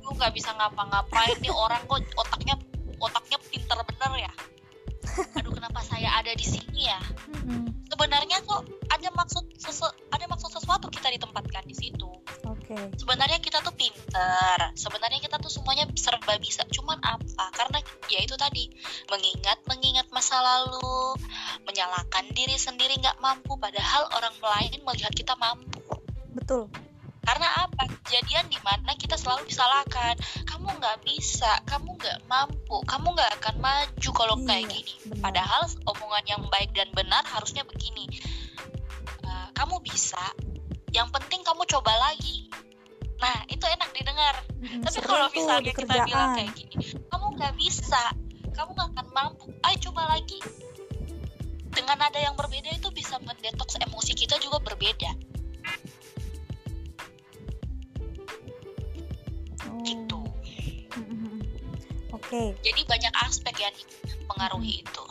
aku 0.00 0.16
nggak 0.16 0.32
bisa 0.32 0.48
ngapa-ngapain 0.56 1.36
nih 1.44 1.52
orang 1.52 1.84
kok 1.84 2.00
otaknya 2.16 2.56
otaknya 2.96 3.36
pinter 3.52 3.76
bener 3.84 4.12
ya? 4.16 4.32
Aduh 5.36 5.52
kenapa 5.52 5.84
saya 5.84 6.08
ada 6.16 6.32
di 6.32 6.46
sini 6.48 6.88
ya? 6.88 6.96
Hmm. 7.44 7.68
sebenarnya 7.92 8.40
kok 8.48 8.64
ada 8.88 9.08
maksud 9.12 9.44
sesu, 9.60 9.84
ada 10.08 10.24
maksud 10.24 10.48
sesuatu 10.48 10.88
kita 10.88 11.12
ditempatkan 11.12 11.68
di 11.68 11.76
situ. 11.76 12.08
Okay. 12.42 12.88
sebenarnya 12.96 13.38
kita 13.38 13.60
tuh 13.60 13.74
pinter 13.76 14.58
sebenarnya 14.72 15.20
kita 15.20 15.36
tuh 15.36 15.52
semuanya 15.52 15.84
serba 15.92 16.40
bisa. 16.40 16.64
Cuman 16.72 16.96
apa? 17.04 17.44
Karena 17.52 17.78
ya 18.08 18.24
itu 18.24 18.32
tadi 18.40 18.72
mengingat 19.12 19.60
mengingat 19.68 20.08
masa 20.08 20.40
lalu 20.40 21.20
menyalahkan 21.68 22.24
diri 22.32 22.56
sendiri 22.56 22.96
nggak 22.96 23.20
mampu 23.20 23.60
padahal 23.60 24.08
orang 24.16 24.36
lain 24.40 24.80
melihat 24.88 25.12
kita 25.12 25.36
mampu 25.36 25.71
betul. 26.42 26.66
Karena 27.22 27.48
apa? 27.54 27.86
Kejadian 28.02 28.50
di 28.50 28.58
mana 28.66 28.98
kita 28.98 29.14
selalu 29.14 29.46
disalahkan. 29.46 30.18
Kamu 30.42 30.74
nggak 30.74 31.06
bisa 31.06 31.62
kamu 31.70 31.94
nggak 31.94 32.18
mampu 32.26 32.82
kamu 32.82 33.14
nggak 33.14 33.30
akan 33.38 33.54
maju 33.62 34.10
kalau 34.10 34.34
iya, 34.42 34.46
kayak 34.50 34.66
gini. 34.66 34.94
benar. 35.06 35.22
padahal 35.22 35.62
omongan 35.86 36.24
yang 36.26 36.42
baik 36.50 36.70
dan 36.74 36.90
benar 36.90 37.22
harusnya 37.30 37.62
begini. 37.62 38.10
Uh, 39.22 39.48
kamu 39.54 39.78
bisa 39.86 40.18
yang 40.90 41.06
penting 41.14 41.46
kamu 41.46 41.62
coba 41.70 41.94
lagi. 42.10 42.50
Nah 43.22 43.46
itu 43.46 43.64
enak 43.70 43.90
didengar. 43.94 44.34
Hmm, 44.58 44.82
tapi 44.82 44.98
kalau 45.06 45.26
misalnya 45.30 45.70
kita 45.70 45.94
bilang 46.02 46.34
kayak 46.34 46.52
gini 46.58 46.74
kamu 47.06 47.26
nggak 47.38 47.54
bisa 47.54 48.02
kamu 48.52 48.70
nggak 48.74 48.88
akan 48.98 49.06
mampu 49.14 49.46
ayo 49.62 49.76
coba 49.90 50.10
lagi. 50.10 50.42
Dengan 51.72 51.96
nada 51.96 52.20
yang 52.20 52.36
berbeda 52.36 52.68
itu 52.74 52.90
bisa 52.90 53.16
mendetoks 53.22 53.78
emosi 53.80 54.12
kita 54.12 54.36
juga 54.42 54.60
berbeda 54.60 55.32
oh. 59.70 59.82
gitu 59.84 60.20
okay. 62.12 62.56
jadi 62.64 62.80
banyak 62.88 63.14
aspek 63.28 63.54
yang 63.60 63.74
mempengaruhi 64.24 64.80
hmm. 64.80 64.82
itu 64.86 65.04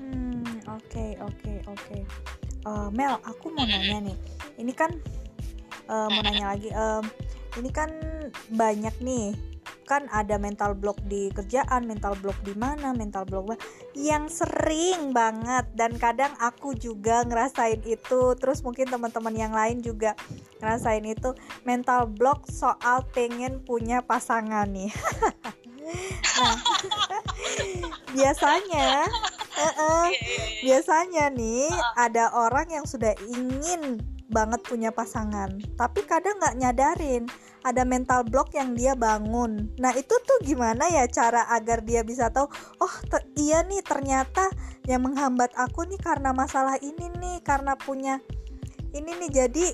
hmm 0.00 0.54
oke 0.68 1.06
oke 1.24 1.54
oke 1.70 1.96
uh, 2.68 2.88
Mel 2.92 3.16
aku 3.24 3.48
mau 3.54 3.64
hmm. 3.64 3.72
nanya 3.72 3.98
nih 4.12 4.16
ini 4.60 4.72
kan 4.76 4.92
uh, 5.88 6.06
mau 6.12 6.22
nanya 6.22 6.52
lagi 6.52 6.70
um, 6.74 7.04
ini 7.58 7.70
kan 7.72 7.90
banyak 8.52 8.94
nih 9.00 9.34
kan 9.90 10.06
ada 10.14 10.38
mental 10.38 10.78
block 10.78 11.02
di 11.10 11.34
kerjaan, 11.34 11.82
mental 11.82 12.14
block 12.22 12.38
di 12.46 12.54
mana, 12.54 12.94
mental 12.94 13.26
block 13.26 13.58
yang 13.98 14.30
sering 14.30 15.10
banget 15.10 15.66
dan 15.74 15.98
kadang 15.98 16.30
aku 16.38 16.78
juga 16.78 17.26
ngerasain 17.26 17.82
itu. 17.82 18.38
Terus 18.38 18.62
mungkin 18.62 18.86
teman-teman 18.86 19.34
yang 19.34 19.50
lain 19.50 19.82
juga 19.82 20.14
ngerasain 20.62 21.02
itu 21.02 21.34
mental 21.66 22.06
block 22.06 22.46
soal 22.46 23.02
pengen 23.10 23.58
punya 23.66 23.98
pasangan 23.98 24.70
nih. 24.70 24.94
nah, 26.38 26.56
biasanya 28.14 29.10
uh 29.58 29.66
-uh, 29.74 30.06
biasanya 30.62 31.34
nih 31.34 31.66
ada 31.98 32.30
orang 32.30 32.70
yang 32.70 32.86
sudah 32.86 33.12
ingin 33.26 33.98
banget 34.30 34.62
punya 34.64 34.94
pasangan 34.94 35.58
tapi 35.74 36.06
kadang 36.06 36.38
nggak 36.38 36.56
nyadarin 36.56 37.26
ada 37.60 37.84
mental 37.84 38.24
block 38.24 38.56
yang 38.56 38.72
dia 38.72 38.96
bangun. 38.96 39.68
Nah 39.76 39.92
itu 39.92 40.16
tuh 40.24 40.38
gimana 40.40 40.88
ya 40.88 41.04
cara 41.08 41.44
agar 41.52 41.84
dia 41.84 42.00
bisa 42.00 42.32
tahu 42.32 42.48
oh 42.80 42.94
iya 43.36 43.60
nih 43.64 43.84
ternyata 43.84 44.48
yang 44.88 45.04
menghambat 45.04 45.52
aku 45.56 45.84
nih 45.84 46.00
karena 46.00 46.32
masalah 46.32 46.80
ini 46.80 47.12
nih 47.20 47.36
karena 47.44 47.76
punya 47.76 48.16
ini 48.96 49.12
nih 49.20 49.30
jadi 49.44 49.66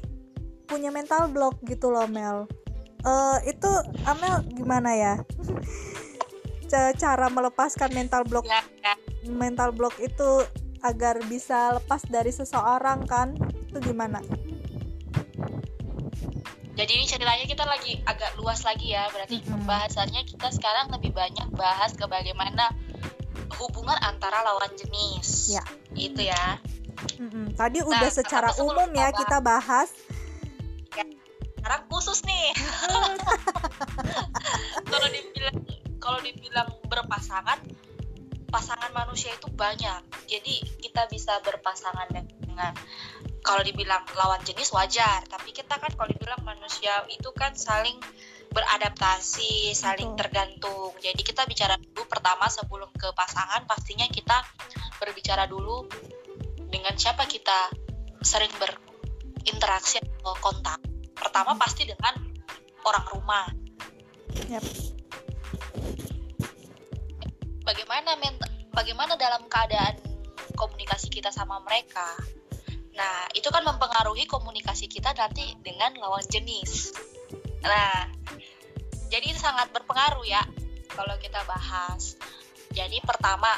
punya 0.66 0.90
mental 0.90 1.30
block 1.30 1.62
gitu 1.64 1.94
loh 1.94 2.10
Mel. 2.10 2.50
Uh, 3.06 3.38
itu 3.46 3.70
Amel 4.02 4.42
gimana 4.50 4.90
ya? 4.98 5.14
Cara 6.98 7.30
melepaskan 7.30 7.94
mental 7.94 8.26
block 8.26 8.42
ya, 8.50 8.58
ya. 8.82 8.94
mental 9.30 9.70
block 9.70 9.94
itu 10.02 10.42
agar 10.82 11.22
bisa 11.30 11.78
lepas 11.78 12.02
dari 12.10 12.34
seseorang 12.34 13.06
kan 13.06 13.38
itu 13.76 13.92
gimana? 13.92 14.24
Jadi 16.76 16.92
ini 16.92 17.04
ceritanya 17.08 17.44
kita 17.44 17.64
lagi 17.64 18.00
agak 18.04 18.36
luas 18.40 18.64
lagi 18.64 18.92
ya 18.92 19.08
berarti 19.12 19.40
mm-hmm. 19.40 19.52
pembahasannya 19.52 20.22
kita 20.28 20.48
sekarang 20.52 20.92
lebih 20.92 21.12
banyak 21.12 21.48
bahas 21.56 21.92
ke 21.96 22.04
bagaimana 22.04 22.72
hubungan 23.60 23.96
antara 24.00 24.44
lawan 24.44 24.72
jenis. 24.76 25.56
Ya. 25.56 25.64
Itu 25.92 26.24
ya. 26.24 26.60
Mm-hmm. 26.96 27.60
tadi 27.60 27.84
nah, 27.84 27.88
udah 27.92 28.10
secara 28.12 28.48
umum 28.56 28.88
ya 28.96 29.12
kita 29.12 29.36
bahas. 29.44 29.92
ya, 30.96 31.04
sekarang 31.60 31.82
khusus 31.92 32.24
nih. 32.24 32.56
Kalau 34.92 35.08
dibilang 35.12 35.56
kalau 36.00 36.22
dibilang 36.22 36.68
berpasangan 36.88 37.58
pasangan 38.48 38.90
manusia 38.94 39.34
itu 39.34 39.50
banyak. 39.52 40.00
Jadi 40.30 40.62
kita 40.80 41.04
bisa 41.10 41.36
berpasangan 41.42 42.08
dengan 42.14 42.72
kalau 43.46 43.62
dibilang 43.62 44.02
lawan 44.18 44.42
jenis 44.42 44.74
wajar 44.74 45.22
tapi 45.30 45.54
kita 45.54 45.78
kan 45.78 45.94
kalau 45.94 46.10
dibilang 46.10 46.42
manusia 46.42 47.06
itu 47.06 47.30
kan 47.30 47.54
saling 47.54 47.94
beradaptasi 48.50 49.76
saling 49.76 50.16
tergantung. 50.18 50.90
Jadi 50.98 51.22
kita 51.22 51.44
bicara 51.46 51.78
dulu 51.78 52.08
pertama 52.10 52.50
sebelum 52.50 52.88
ke 52.96 53.12
pasangan 53.14 53.68
pastinya 53.68 54.08
kita 54.10 54.42
berbicara 54.98 55.46
dulu 55.46 55.86
dengan 56.72 56.96
siapa 56.98 57.28
kita 57.28 57.70
sering 58.24 58.50
berinteraksi 58.58 60.02
atau 60.02 60.34
kontak. 60.42 60.80
Pertama 61.14 61.54
pasti 61.60 61.84
dengan 61.86 62.16
orang 62.82 63.06
rumah. 63.12 63.46
Yep. 64.46 64.96
bagaimana 67.66 68.14
bagaimana 68.70 69.18
dalam 69.18 69.42
keadaan 69.50 69.98
komunikasi 70.54 71.10
kita 71.10 71.34
sama 71.34 71.58
mereka 71.66 72.14
Nah, 72.96 73.28
itu 73.36 73.48
kan 73.52 73.60
mempengaruhi 73.62 74.24
komunikasi 74.24 74.88
kita 74.88 75.12
nanti 75.12 75.56
dengan 75.60 75.92
lawan 76.00 76.24
jenis. 76.24 76.96
Nah, 77.60 78.08
jadi 79.12 79.36
itu 79.36 79.38
sangat 79.38 79.70
berpengaruh 79.70 80.24
ya 80.24 80.42
kalau 80.96 81.14
kita 81.20 81.44
bahas. 81.44 82.16
Jadi 82.72 82.98
pertama, 83.04 83.52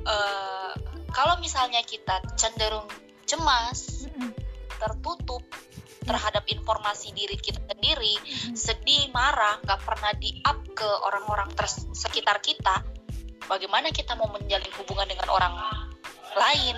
eh, 0.00 0.72
kalau 1.12 1.36
misalnya 1.38 1.84
kita 1.84 2.24
cenderung 2.34 2.88
cemas, 3.28 4.08
tertutup 4.80 5.44
terhadap 6.00 6.42
informasi 6.48 7.12
diri 7.12 7.36
kita 7.36 7.60
sendiri, 7.68 8.16
sedih, 8.56 9.12
marah, 9.12 9.60
nggak 9.62 9.80
pernah 9.84 10.12
di-up 10.16 10.58
ke 10.72 10.88
orang-orang 11.06 11.52
sekitar 11.92 12.40
kita, 12.40 12.82
bagaimana 13.46 13.92
kita 13.92 14.16
mau 14.16 14.32
menjalin 14.32 14.72
hubungan 14.80 15.06
dengan 15.06 15.28
orang 15.28 15.54
lain? 16.34 16.76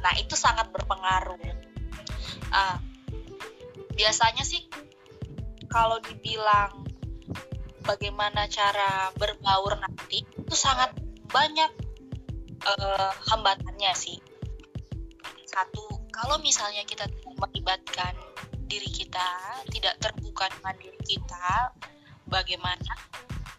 Nah 0.00 0.12
itu 0.16 0.34
sangat 0.36 0.68
berpengaruh. 0.72 1.40
Uh, 2.50 2.78
biasanya 3.94 4.42
sih 4.42 4.66
kalau 5.70 6.02
dibilang 6.02 6.82
bagaimana 7.86 8.50
cara 8.50 9.14
berbaur 9.14 9.78
nanti 9.78 10.24
itu 10.24 10.54
sangat 10.56 10.92
banyak 11.30 11.70
uh, 12.66 13.12
hambatannya 13.30 13.92
sih. 13.94 14.18
Satu, 15.46 15.82
kalau 16.14 16.38
misalnya 16.42 16.86
kita 16.86 17.06
melibatkan 17.38 18.14
diri 18.70 18.86
kita, 18.86 19.58
tidak 19.70 19.98
terbuka 19.98 20.46
dengan 20.54 20.74
diri 20.78 21.00
kita, 21.02 21.74
bagaimana 22.30 22.94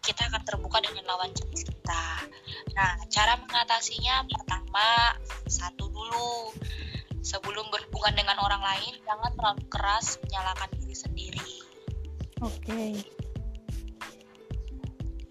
kita 0.01 0.27
akan 0.33 0.41
terbuka 0.43 0.81
dengan 0.81 1.05
lawan 1.05 1.29
jenis 1.31 1.65
kita. 1.69 2.05
Nah, 2.73 2.91
cara 3.07 3.37
mengatasinya 3.37 4.25
pertama 4.25 5.15
satu 5.45 5.87
dulu. 5.93 6.53
Sebelum 7.21 7.69
berhubungan 7.69 8.17
dengan 8.17 8.37
orang 8.41 8.65
lain, 8.65 8.97
jangan 9.05 9.31
terlalu 9.37 9.63
keras 9.69 10.17
menyalahkan 10.25 10.69
diri 10.73 10.95
sendiri. 10.97 11.51
Oke. 12.41 12.65
Okay. 12.65 13.20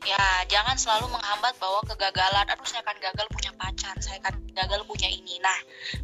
Ya, 0.01 0.25
jangan 0.49 0.81
selalu 0.81 1.13
menghambat 1.13 1.61
bahwa 1.61 1.85
kegagalan, 1.85 2.49
aduh 2.49 2.65
saya 2.65 2.81
akan 2.81 2.97
gagal 3.05 3.27
punya 3.29 3.53
pacar, 3.53 3.95
saya 4.01 4.17
akan 4.25 4.41
gagal 4.57 4.81
punya 4.89 5.09
ini. 5.13 5.37
Nah, 5.45 5.59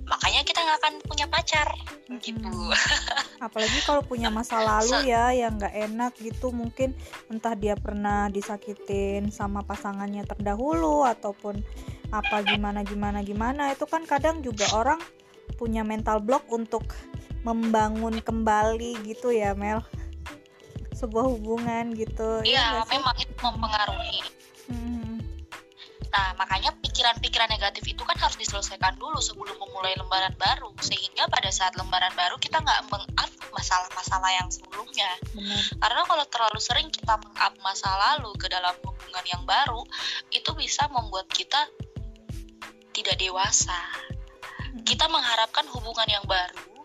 makanya 0.05 0.45
kita 0.45 0.61
nggak 0.61 0.79
akan 0.85 0.95
punya 1.09 1.27
pacar, 1.33 1.69
hmm. 2.13 2.21
gitu. 2.21 2.53
Apalagi 3.47 3.79
kalau 3.89 4.05
punya 4.05 4.29
masa 4.29 4.61
lalu 4.61 5.09
ya 5.09 5.33
yang 5.33 5.57
nggak 5.57 5.73
enak 5.73 6.13
gitu, 6.21 6.53
mungkin 6.53 6.93
entah 7.33 7.57
dia 7.57 7.73
pernah 7.73 8.29
disakitin 8.29 9.33
sama 9.33 9.65
pasangannya 9.65 10.29
terdahulu 10.29 11.09
ataupun 11.09 11.65
apa 12.15 12.45
gimana 12.47 12.87
gimana 12.87 13.19
gimana 13.27 13.75
itu 13.75 13.83
kan 13.83 14.07
kadang 14.07 14.39
juga 14.39 14.71
orang 14.79 15.03
punya 15.59 15.83
mental 15.83 16.23
block 16.23 16.47
untuk 16.55 16.87
membangun 17.43 18.19
kembali 18.23 19.07
gitu 19.07 19.31
ya 19.31 19.55
Mel 19.55 19.83
sebuah 20.97 21.25
hubungan 21.37 21.93
gitu 21.93 22.41
iya 22.43 22.81
ya, 22.81 22.83
memang 22.89 23.15
itu 23.21 23.33
mempengaruhi 23.37 24.21
hmm. 24.73 25.21
nah 26.09 26.33
makanya 26.41 26.73
pikiran-pikiran 26.81 27.53
negatif 27.53 27.85
itu 27.85 28.03
kan 28.03 28.17
harus 28.17 28.41
diselesaikan 28.41 28.97
dulu 28.97 29.21
sebelum 29.21 29.61
memulai 29.61 29.93
lembaran 30.01 30.33
baru 30.41 30.73
sehingga 30.81 31.29
pada 31.29 31.53
saat 31.53 31.77
lembaran 31.77 32.17
baru 32.17 32.41
kita 32.41 32.65
nggak 32.65 32.89
meng-up 32.89 33.31
masalah-masalah 33.53 34.31
yang 34.41 34.49
sebelumnya 34.49 35.11
Benar. 35.37 35.61
karena 35.85 36.03
kalau 36.09 36.25
terlalu 36.33 36.61
sering 36.61 36.89
kita 36.89 37.21
meng-up 37.21 37.53
masa 37.61 37.93
lalu 37.93 38.33
ke 38.41 38.49
dalam 38.49 38.73
hubungan 38.81 39.25
yang 39.29 39.45
baru 39.45 39.85
itu 40.33 40.51
bisa 40.57 40.89
membuat 40.89 41.29
kita 41.29 41.69
tidak 42.97 43.21
dewasa. 43.21 43.77
Kita 44.89 45.05
mengharapkan 45.13 45.69
hubungan 45.69 46.09
yang 46.09 46.25
baru 46.25 46.81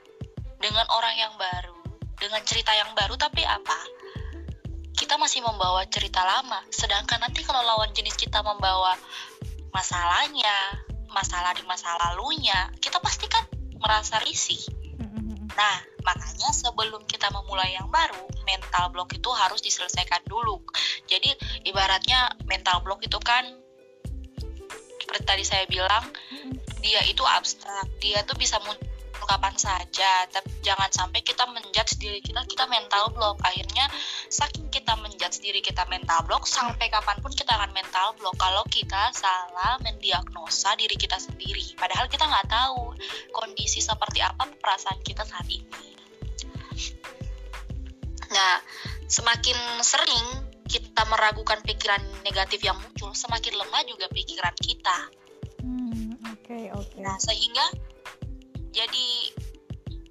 dengan 0.60 0.84
orang 0.91 1.15
yang 1.15 1.34
baru, 1.39 1.81
dengan 2.21 2.41
cerita 2.45 2.69
yang 2.77 2.93
baru, 2.93 3.17
tapi 3.17 3.41
apa? 3.41 3.79
Kita 4.93 5.17
masih 5.17 5.41
membawa 5.41 5.81
cerita 5.89 6.21
lama. 6.21 6.62
Sedangkan 6.69 7.17
nanti 7.17 7.41
kalau 7.41 7.65
lawan 7.65 7.89
jenis 7.97 8.13
kita 8.13 8.45
membawa 8.45 8.93
masalahnya, 9.73 10.86
masalah 11.10 11.57
di 11.57 11.65
masa 11.65 11.89
lalunya, 11.97 12.69
kita 12.77 13.01
pasti 13.01 13.25
kan 13.25 13.41
merasa 13.81 14.21
risih. 14.21 14.62
Nah, 15.51 15.77
makanya 16.05 16.53
sebelum 16.53 17.03
kita 17.10 17.27
memulai 17.34 17.73
yang 17.75 17.89
baru, 17.89 18.29
mental 18.45 18.93
block 18.93 19.12
itu 19.17 19.27
harus 19.34 19.60
diselesaikan 19.60 20.21
dulu. 20.29 20.62
Jadi, 21.10 21.34
ibaratnya 21.65 22.31
mental 22.45 22.86
block 22.86 23.03
itu 23.03 23.17
kan 23.19 23.43
seperti 25.12 25.27
tadi 25.27 25.43
saya 25.43 25.67
bilang 25.67 26.07
dia 26.79 27.03
itu 27.03 27.19
abstrak 27.27 27.84
dia 27.99 28.23
tuh 28.23 28.39
bisa 28.39 28.63
muncul 28.63 28.90
kapan 29.32 29.56
saja 29.56 30.28
tapi 30.28 30.52
jangan 30.60 30.91
sampai 30.91 31.24
kita 31.24 31.48
menjudge 31.48 31.96
diri 32.04 32.20
kita 32.20 32.44
kita 32.44 32.67
mental 32.67 33.15
block 33.15 33.39
akhirnya 33.48 33.88
saking 34.28 34.67
kita 34.67 34.91
menjudge 35.00 35.39
diri 35.39 35.63
kita 35.63 35.88
mental 35.88 36.28
block 36.28 36.44
sampai 36.44 36.91
kapan 36.91 37.15
pun 37.24 37.32
kita 37.32 37.56
akan 37.56 37.72
mental 37.72 38.12
block 38.20 38.36
kalau 38.36 38.67
kita 38.67 39.15
salah 39.15 39.80
mendiagnosa 39.80 40.76
diri 40.76 41.00
kita 41.00 41.15
sendiri 41.15 41.63
padahal 41.80 42.12
kita 42.12 42.28
nggak 42.28 42.52
tahu 42.52 42.91
kondisi 43.32 43.80
seperti 43.80 44.20
apa 44.20 44.52
perasaan 44.60 45.00
kita 45.00 45.24
saat 45.24 45.48
ini 45.48 45.96
nah 48.36 48.60
semakin 49.08 49.56
sering 49.80 50.52
kita 50.72 51.04
meragukan 51.12 51.60
pikiran 51.67 52.00
negatif 52.24 52.63
yang 52.63 52.80
muncul, 52.80 53.12
semakin 53.12 53.60
lemah 53.60 53.84
juga 53.84 54.08
pikiran 54.08 54.56
kita. 54.56 54.98
Hmm, 55.60 56.15
oke 56.32 56.48
okay, 56.48 56.63
oke. 56.72 56.88
Okay. 56.96 57.04
Nah 57.04 57.20
sehingga 57.20 57.90
jadi 58.71 59.07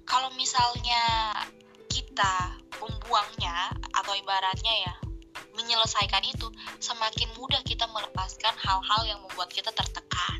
kalau 0.05 0.29
misalnya 0.37 1.33
kita 1.89 2.57
membuangnya 2.81 3.73
atau 3.93 4.13
ibaratnya 4.17 4.73
ya 4.87 4.93
menyelesaikan 5.57 6.23
itu, 6.25 6.47
semakin 6.79 7.27
mudah 7.35 7.59
kita 7.67 7.85
melepaskan 7.91 8.55
hal-hal 8.55 9.01
yang 9.03 9.19
membuat 9.21 9.51
kita 9.51 9.69
tertekan. 9.75 10.39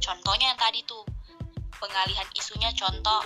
Contohnya 0.00 0.54
yang 0.54 0.60
tadi 0.60 0.80
tuh 0.88 1.04
pengalihan 1.76 2.26
isunya 2.32 2.72
contoh 2.72 3.20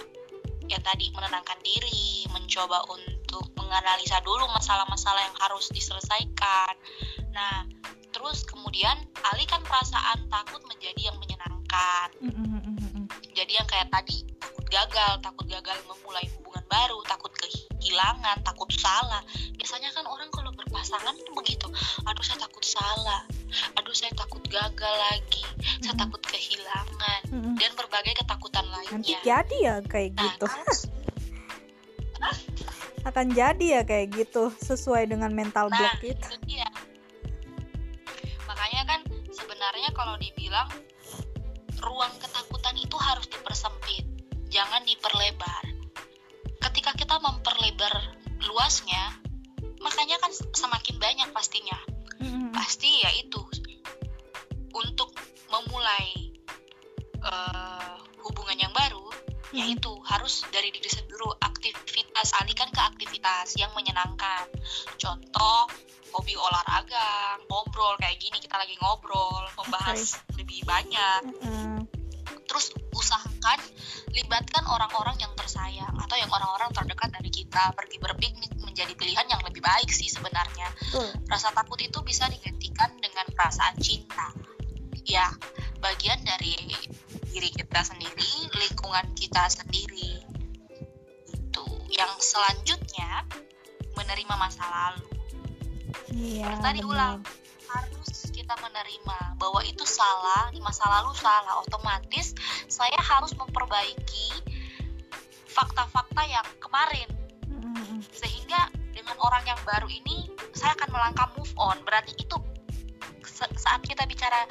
ya 0.67 0.79
tadi 0.83 1.11
menenangkan 1.11 1.59
diri, 1.67 2.27
mencoba 2.31 2.87
untuk 2.91 3.51
menganalisa 3.59 4.23
dulu 4.23 4.47
masalah-masalah 4.55 5.23
yang 5.27 5.37
harus 5.43 5.67
diselesaikan. 5.75 6.75
Nah, 7.35 7.67
terus 8.15 8.47
kemudian 8.47 8.95
alihkan 9.35 9.63
perasaan 9.67 10.31
takut 10.31 10.63
menjadi 10.67 11.11
yang 11.11 11.19
menyenangkan. 11.19 12.09
Jadi 13.31 13.53
yang 13.55 13.69
kayak 13.71 13.89
tadi 13.95 14.27
takut 14.43 14.67
gagal, 14.67 15.13
takut 15.23 15.47
gagal 15.47 15.79
memulai 15.87 16.27
hubungan 16.39 16.65
baru, 16.67 16.99
takut 17.07 17.33
kehilangan, 17.39 18.43
takut 18.43 18.71
salah. 18.75 19.23
Biasanya 19.55 19.91
kan 19.95 20.05
orang 20.07 20.31
kalau 20.35 20.51
berpasangan 20.55 21.15
itu 21.15 21.31
begitu. 21.35 21.67
Aduh 22.07 22.25
saya 22.27 22.43
takut 22.43 22.65
salah. 22.67 23.23
Aduh 23.79 23.95
saya 23.95 24.11
takut 24.19 24.43
gagal 24.51 24.95
lagi. 25.11 25.45
Saya 25.83 25.95
takut 25.95 26.23
kehilangan 26.27 27.21
dan 27.59 27.71
berbagai 27.79 28.15
ketakutan 28.19 28.67
lainnya. 28.67 28.95
Nanti 28.99 29.15
jadi 29.23 29.57
ya 29.63 29.75
kayak 29.87 30.11
nah, 30.19 30.23
gitu. 30.27 30.47
Kan, 30.47 30.67
akan 33.11 33.27
jadi 33.33 33.67
ya 33.81 33.83
kayak 33.89 34.13
gitu 34.13 34.53
sesuai 34.61 35.09
dengan 35.09 35.33
mental 35.33 35.73
nah, 35.73 35.79
block 35.79 36.05
itu. 36.05 36.29
itu 36.37 36.61
Makanya 38.45 38.83
kan 38.85 39.01
sebenarnya 39.33 39.89
kalau 39.97 40.21
dibilang 40.21 40.69
ruang 41.81 42.13
ketakutan 42.21 42.77
itu 42.77 42.97
harus 43.01 43.27
dipersempit, 43.29 44.05
jangan 44.53 44.85
diperlebar. 44.85 45.65
Ketika 46.61 46.93
kita 46.95 47.17
memperlebar 47.19 47.95
luasnya, 48.45 49.17
makanya 49.81 50.21
kan 50.21 50.33
semakin 50.33 50.97
banyak 51.01 51.29
pastinya. 51.33 51.79
Mm-hmm. 52.21 52.53
Pasti 52.53 53.01
ya 53.01 53.11
itu 53.17 53.41
untuk 54.77 55.17
memulai 55.49 56.37
uh, 57.25 57.97
hubungan 58.23 58.61
yang 58.61 58.73
baru, 58.77 59.09
mm-hmm. 59.09 59.57
yaitu 59.57 59.93
harus 60.05 60.45
dari 60.53 60.69
diri 60.71 60.89
sendiri 60.89 61.11
aktivitas 61.41 62.37
alihkan 62.41 62.69
ke 62.73 62.81
aktivitas 62.81 63.57
yang 63.57 63.73
menyenangkan. 63.73 64.49
Contoh 65.01 65.69
hobi 66.11 66.35
olahraga, 66.35 67.39
ngobrol 67.47 67.95
kayak 68.03 68.19
gini 68.19 68.39
kita 68.43 68.57
lagi 68.59 68.75
ngobrol, 68.83 69.47
membahas 69.57 70.19
okay. 70.19 70.43
lebih 70.43 70.61
banyak. 70.67 71.23
Mm-hmm. 71.41 71.70
Terus 72.51 72.75
usahakan 72.91 73.59
libatkan 74.11 74.67
orang-orang 74.67 75.15
yang 75.23 75.31
tersayang 75.39 75.95
atau 75.95 76.17
yang 76.19 76.27
orang-orang 76.35 76.75
terdekat 76.75 77.15
dari 77.15 77.31
kita. 77.31 77.71
Pergi 77.79 78.03
berpiknik 78.03 78.51
menjadi 78.59 78.91
pilihan 78.99 79.27
yang 79.31 79.39
lebih 79.47 79.63
baik 79.63 79.87
sih 79.95 80.11
sebenarnya. 80.11 80.67
Mm. 80.99 81.31
Rasa 81.31 81.55
takut 81.55 81.79
itu 81.79 82.03
bisa 82.03 82.27
digantikan 82.27 82.91
dengan 82.99 83.31
perasaan 83.31 83.79
cinta. 83.79 84.35
Ya, 85.07 85.31
bagian 85.79 86.19
dari 86.27 86.59
diri 87.31 87.51
kita 87.55 87.87
sendiri, 87.87 88.51
lingkungan 88.59 89.15
kita 89.15 89.47
sendiri. 89.47 90.19
Itu. 91.31 91.67
Yang 91.95 92.35
selanjutnya 92.35 93.23
menerima 93.95 94.35
masa 94.35 94.67
lalu 94.67 95.11
Iya. 96.11 96.59
Tadi 96.59 96.81
ulang 96.83 97.23
kita 98.51 98.67
menerima 98.67 99.39
bahwa 99.39 99.63
itu 99.63 99.87
salah 99.87 100.51
di 100.51 100.59
masa 100.59 100.83
lalu 100.91 101.15
salah 101.15 101.63
otomatis 101.63 102.35
saya 102.67 102.99
harus 102.99 103.31
memperbaiki 103.39 104.43
fakta-fakta 105.47 106.19
yang 106.27 106.43
kemarin. 106.59 107.07
Sehingga 108.11 108.75
dengan 108.91 109.15
orang 109.23 109.47
yang 109.47 109.61
baru 109.63 109.87
ini 109.87 110.35
saya 110.51 110.75
akan 110.83 110.91
melangkah 110.91 111.31
move 111.39 111.55
on. 111.63 111.79
Berarti 111.87 112.19
itu 112.19 112.35
saat 113.55 113.87
kita 113.87 114.03
bicara 114.11 114.43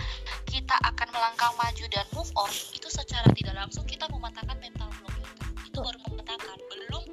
kita 0.47 0.79
akan 0.79 1.11
melangkah 1.11 1.51
maju 1.59 1.83
dan 1.91 2.07
move 2.15 2.31
on 2.39 2.47
itu 2.71 2.87
secara 2.87 3.27
tidak 3.35 3.51
langsung 3.51 3.83
kita 3.83 4.07
mematahkan 4.07 4.63
mental 4.63 4.87
block 4.95 5.19
itu. 5.19 5.43
Itu 5.75 5.83
baru 5.83 5.99
mematahkan 6.07 6.55
belum 6.55 7.03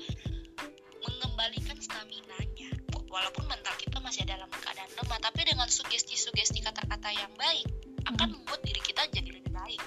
mengembalikan 1.03 1.83
stamina 1.83 2.39
nya 2.55 2.71
walaupun 3.11 3.43
mental 3.51 3.75
kita 3.75 3.96
masih 4.07 4.23
dalam 4.23 4.47
keadaan 4.47 4.87
lemah. 5.03 5.19
Tapi 5.19 5.41
dengan 5.43 5.67
sugesti-sugesti 5.67 6.63
kata-kata 6.63 7.11
yang 7.11 7.33
baik 7.35 7.67
akan 8.07 8.31
hmm. 8.31 8.35
membuat 8.39 8.63
diri 8.63 8.79
kita 8.79 9.03
jadi 9.11 9.31
lebih 9.35 9.51
baik. 9.51 9.83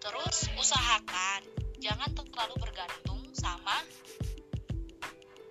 Terus 0.00 0.36
usahakan 0.56 1.44
jangan 1.76 2.08
terlalu 2.16 2.56
bergantung 2.56 3.20
sama 3.36 3.76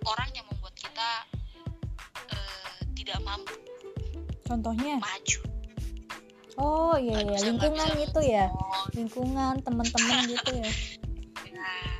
orang 0.02 0.34
yang 0.34 0.42
membuat 0.50 0.74
kita 0.74 1.10
uh, 2.34 2.76
tidak 2.98 3.22
mampu 3.22 3.54
contohnya? 4.52 4.98
maju. 4.98 5.40
Oh 6.60 6.94
iya 7.00 7.22
iya. 7.24 7.38
Lingkungan 7.48 7.88
itu 7.96 8.20
ya? 8.20 8.46
Lingkungan 8.92 9.64
teman-teman 9.64 10.26
gitu 10.36 10.52
ya? 10.52 10.70
Nah, 11.56 11.96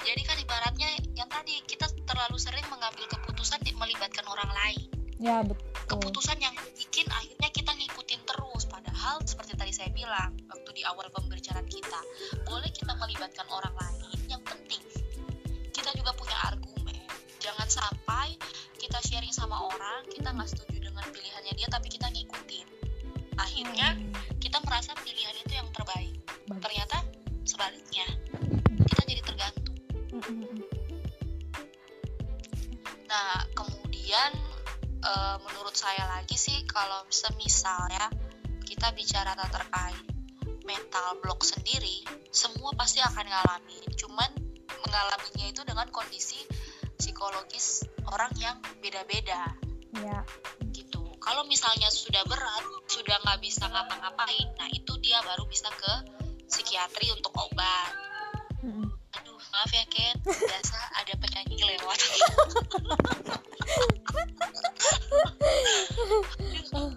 jadi 0.00 0.22
kan 0.24 0.36
ibaratnya 0.40 0.88
yang 1.12 1.28
tadi 1.28 1.60
kita 1.68 1.90
terlalu 2.08 2.40
sering 2.40 2.64
mengambil 2.72 3.04
keputusan 3.10 3.23
melibatkan 3.76 4.24
orang 4.24 4.50
lain. 4.50 4.88
Ya 5.20 5.40
betul. 5.44 5.64
Keputusan 5.86 6.40
yang 6.42 6.54
bikin 6.74 7.06
akhirnya 7.12 7.50
kita 7.52 7.70
ngikutin 7.76 8.20
terus. 8.24 8.64
Padahal 8.66 9.22
seperti 9.22 9.54
tadi 9.54 9.72
saya 9.72 9.90
bilang 9.92 10.34
waktu 10.50 10.70
di 10.74 10.82
awal 10.82 11.06
pembicaraan 11.12 11.68
kita, 11.68 12.00
boleh 12.48 12.70
kita 12.72 12.92
melibatkan 12.98 13.46
orang 13.52 13.74
lain. 13.76 14.18
Yang 14.26 14.42
penting 14.48 14.82
kita 15.70 15.90
juga 15.94 16.12
punya 16.16 16.36
argumen. 16.50 16.96
Jangan 17.38 17.68
sampai 17.68 18.40
kita 18.80 18.98
sharing 19.04 19.32
sama 19.32 19.60
orang, 19.60 20.08
kita 20.08 20.32
nggak 20.32 20.48
setuju 20.48 20.88
dengan 20.90 21.04
pilihannya 21.12 21.52
dia, 21.52 21.68
tapi 21.68 21.88
kita 21.92 22.08
ngikutin. 22.08 22.66
Akhirnya 23.36 23.94
hmm. 23.94 24.40
kita 24.40 24.58
merasa 24.64 24.96
pilihan 25.04 25.36
itu 25.40 25.52
yang 25.52 25.68
terbaik. 25.70 26.16
Ternyata 26.48 27.04
sebaliknya 27.44 28.06
kita 28.88 29.02
jadi 29.04 29.22
tergantung. 29.22 30.73
Nah, 33.14 33.46
kemudian 33.54 34.34
e, 34.98 35.12
menurut 35.46 35.70
saya 35.70 36.02
lagi 36.18 36.34
sih 36.34 36.66
kalau 36.66 37.06
semisalnya 37.06 38.10
kita 38.66 38.90
bicara 38.90 39.38
terkait 39.38 40.02
mental 40.66 41.22
block 41.22 41.46
sendiri, 41.46 42.02
semua 42.34 42.74
pasti 42.74 42.98
akan 42.98 43.22
ngalamin. 43.22 43.86
Cuman 43.94 44.30
mengalaminya 44.82 45.46
itu 45.46 45.62
dengan 45.62 45.86
kondisi 45.94 46.42
psikologis 46.98 47.86
orang 48.10 48.34
yang 48.42 48.58
beda-beda. 48.82 49.54
Ya. 49.94 50.26
Gitu. 50.74 50.98
Kalau 51.22 51.46
misalnya 51.46 51.94
sudah 51.94 52.26
berat, 52.26 52.66
sudah 52.90 53.14
nggak 53.22 53.38
bisa 53.38 53.70
ngapa-ngapain, 53.70 54.58
nah 54.58 54.66
itu 54.74 54.90
dia 54.98 55.22
baru 55.22 55.46
bisa 55.46 55.70
ke 55.70 55.92
psikiatri 56.50 57.14
untuk 57.14 57.30
obat. 57.38 57.94
Maaf 59.54 59.70
ya 59.70 59.86
Ken. 59.86 60.18
Biasa 60.26 60.76
ada 60.98 61.14
penyanyi 61.22 61.62
lewat. 61.62 61.98
Oh, 66.74 66.90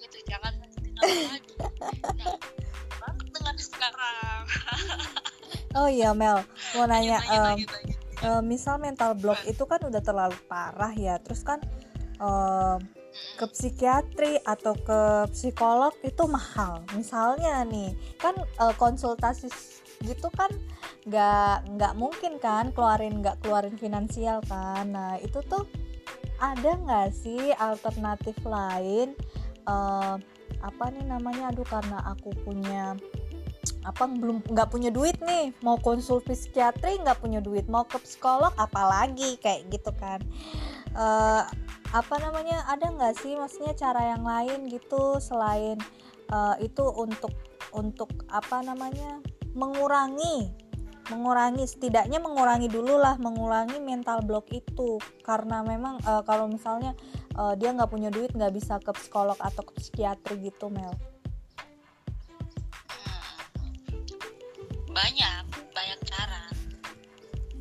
gitu 0.00 0.16
jangan 0.24 0.56
lagi. 0.56 0.80
Nah, 2.96 3.12
dengan 3.28 3.56
sekarang. 3.60 4.40
Oh 5.76 5.88
iya 5.92 6.16
Mel. 6.16 6.40
Mau 6.72 6.88
nanya 6.88 7.20
um, 7.28 7.60
uh, 8.24 8.40
misal 8.40 8.80
mental 8.80 9.12
block 9.12 9.44
itu 9.44 9.68
kan 9.68 9.84
udah 9.84 10.00
terlalu 10.00 10.40
parah 10.48 10.96
ya. 10.96 11.20
Terus 11.20 11.44
kan 11.44 11.60
um, 12.16 12.80
ke 13.36 13.44
psikiatri 13.52 14.40
atau 14.48 14.72
ke 14.72 15.28
psikolog 15.28 15.92
itu 16.00 16.24
mahal. 16.24 16.80
Misalnya 16.96 17.68
nih 17.68 17.92
kan 18.16 18.32
uh, 18.56 18.72
konsultasi 18.80 19.52
gitu 20.04 20.28
kan 20.32 20.48
nggak 21.06 21.70
nggak 21.78 21.94
mungkin 21.94 22.42
kan 22.42 22.74
keluarin 22.74 23.22
nggak 23.22 23.38
keluarin 23.46 23.78
finansial 23.78 24.42
kan. 24.50 24.90
Nah 24.90 25.14
itu 25.22 25.38
tuh 25.46 25.62
ada 26.42 26.76
nggak 26.76 27.08
sih 27.14 27.54
alternatif 27.56 28.34
lain? 28.42 29.14
Uh, 29.66 30.18
apa 30.60 30.84
nih 30.90 31.06
namanya? 31.06 31.54
Aduh 31.54 31.66
karena 31.66 32.02
aku 32.10 32.34
punya 32.42 32.98
apa 33.86 34.10
belum 34.10 34.42
nggak 34.50 34.68
punya 34.68 34.90
duit 34.90 35.14
nih. 35.22 35.54
Mau 35.62 35.78
konsul 35.78 36.18
psikiatri 36.26 36.98
nggak 37.06 37.22
punya 37.22 37.38
duit. 37.38 37.70
Mau 37.70 37.86
ke 37.86 38.02
psikolog 38.02 38.50
apalagi? 38.58 39.38
Kayak 39.38 39.70
gitu 39.70 39.94
kan. 39.94 40.18
Uh, 40.98 41.46
apa 41.94 42.14
namanya? 42.18 42.66
Ada 42.66 42.90
nggak 42.90 43.14
sih 43.22 43.38
maksudnya 43.38 43.78
cara 43.78 44.10
yang 44.10 44.26
lain 44.26 44.66
gitu 44.66 45.22
selain 45.22 45.78
uh, 46.34 46.58
itu 46.58 46.82
untuk 46.82 47.30
untuk 47.70 48.10
apa 48.26 48.58
namanya? 48.66 49.22
Mengurangi 49.54 50.65
mengurangi 51.12 51.64
setidaknya 51.66 52.18
mengurangi 52.18 52.66
dulu 52.66 52.98
lah 52.98 53.16
mengurangi 53.16 53.78
mental 53.78 54.22
block 54.26 54.50
itu. 54.50 54.98
Karena 55.22 55.62
memang 55.62 56.02
uh, 56.06 56.22
kalau 56.26 56.50
misalnya 56.50 56.92
uh, 57.38 57.54
dia 57.54 57.70
nggak 57.72 57.90
punya 57.90 58.10
duit 58.10 58.32
nggak 58.34 58.54
bisa 58.54 58.78
ke 58.82 58.90
psikolog 58.96 59.36
atau 59.38 59.62
ke 59.62 59.72
psikiatri 59.78 60.50
gitu 60.50 60.70
Mel. 60.72 60.94
Hmm, 62.90 63.38
banyak 64.90 65.44
banyak 65.72 66.00
cara. 66.08 66.44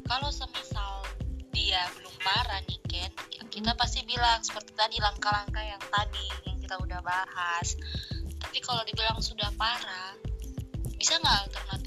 Kalau 0.05 0.29
semisal 0.29 1.05
dia 1.53 1.86
belum 1.97 2.15
parah 2.21 2.62
nih 2.65 2.81
Ken 2.89 3.12
kita 3.55 3.71
hmm. 3.71 3.79
pasti 3.79 4.03
bilang 4.03 4.43
seperti 4.43 4.75
tadi 4.75 4.99
langkah-langkah 4.99 5.63
yang 5.63 5.79
tadi 5.88 6.27
yang 6.43 6.60
kita 6.60 6.75
udah 6.75 6.99
bahas. 6.99 7.79
Tapi 8.43 8.60
kalau 8.60 8.84
dibilang 8.84 9.23
sudah 9.23 9.47
parah 9.55 10.19
bisa 10.99 11.15
nggak 11.21 11.38
alternatif 11.47 11.85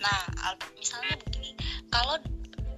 nah 0.00 0.20
misalnya 0.76 1.16
begini 1.24 1.56
kalau 1.88 2.20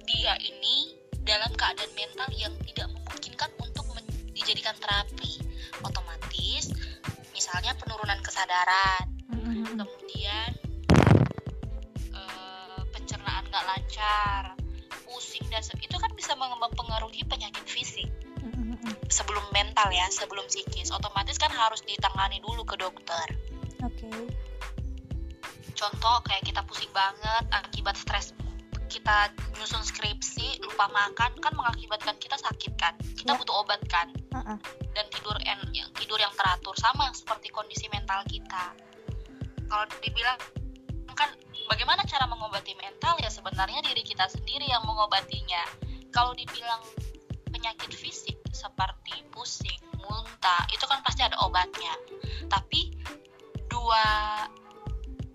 dia 0.07 0.33
ini 0.41 0.95
dalam 1.27 1.51
keadaan 1.53 1.91
mental 1.93 2.29
yang 2.33 2.53
tidak 2.65 2.87
memungkinkan 2.89 3.49
untuk 3.61 3.85
dijadikan 4.33 4.73
terapi 4.79 5.43
otomatis 5.83 6.73
misalnya 7.35 7.75
penurunan 7.77 8.17
kesadaran 8.25 9.05
mm-hmm. 9.29 9.77
kemudian 9.77 10.49
uh, 12.15 12.81
pencernaan 12.89 13.45
nggak 13.45 13.65
lancar 13.67 14.43
pusing 15.05 15.45
dan 15.53 15.61
itu 15.77 15.95
kan 15.99 16.11
bisa 16.15 16.33
mempengaruhi 16.33 17.21
penyakit 17.29 17.65
fisik 17.67 18.09
mm-hmm. 18.41 18.95
sebelum 19.11 19.43
mental 19.53 19.91
ya 19.93 20.07
sebelum 20.09 20.47
psikis 20.49 20.89
otomatis 20.89 21.37
kan 21.37 21.51
harus 21.53 21.85
ditangani 21.85 22.41
dulu 22.41 22.65
ke 22.65 22.73
dokter 22.79 23.27
oke 23.85 23.93
okay 23.93 24.48
contoh 25.79 26.15
kayak 26.27 26.43
kita 26.43 26.59
pusing 26.67 26.91
banget 26.91 27.43
akibat 27.55 27.95
stres 27.95 28.35
kita 28.89 29.31
nyusun 29.55 29.85
skripsi 29.85 30.65
lupa 30.65 30.89
makan 30.89 31.31
kan 31.39 31.53
mengakibatkan 31.53 32.17
kita 32.17 32.35
sakit 32.41 32.73
kan? 32.75 32.97
Kita 32.97 33.31
ya. 33.31 33.39
butuh 33.39 33.55
obat 33.61 33.79
kan? 33.85 34.09
Uh-uh. 34.33 34.57
dan 34.97 35.05
tidur 35.13 35.37
en 35.45 35.61
yang 35.71 35.89
tidur 35.93 36.17
yang 36.17 36.33
teratur 36.33 36.73
sama 36.75 37.13
seperti 37.13 37.53
kondisi 37.53 37.85
mental 37.93 38.25
kita. 38.25 38.73
Kalau 39.69 39.85
dibilang 40.01 40.37
kan 41.13 41.29
bagaimana 41.69 42.01
cara 42.09 42.25
mengobati 42.25 42.73
mental? 42.73 43.21
Ya 43.21 43.29
sebenarnya 43.29 43.85
diri 43.85 44.01
kita 44.01 44.25
sendiri 44.25 44.65
yang 44.65 44.81
mengobatinya. 44.83 45.61
Kalau 46.09 46.33
dibilang 46.33 46.81
penyakit 47.53 47.93
fisik 47.93 48.41
seperti 48.49 49.21
pusing 49.29 49.77
muntah 50.01 50.65
itu 50.73 50.81
kan 50.89 51.05
pasti 51.05 51.21
ada 51.21 51.37
obatnya. 51.45 51.93
Tapi 52.49 52.97
dua 53.69 54.05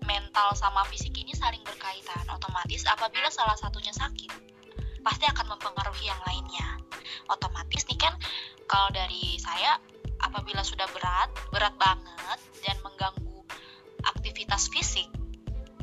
mental 0.05 0.53
sama 0.57 0.85
fisik 0.87 1.13
ini 1.17 1.33
saling 1.33 1.61
berkaitan. 1.65 2.23
Otomatis 2.31 2.85
apabila 2.87 3.27
salah 3.29 3.57
satunya 3.57 3.91
sakit, 3.91 4.31
pasti 5.05 5.25
akan 5.29 5.57
mempengaruhi 5.57 6.09
yang 6.09 6.21
lainnya. 6.25 6.81
Otomatis 7.29 7.85
nih 7.89 7.99
kan 7.99 8.13
kalau 8.65 8.89
dari 8.93 9.37
saya 9.37 9.77
apabila 10.21 10.65
sudah 10.65 10.89
berat, 10.93 11.29
berat 11.53 11.75
banget 11.77 12.39
dan 12.65 12.77
mengganggu 12.81 13.45
aktivitas 14.05 14.69
fisik, 14.73 15.09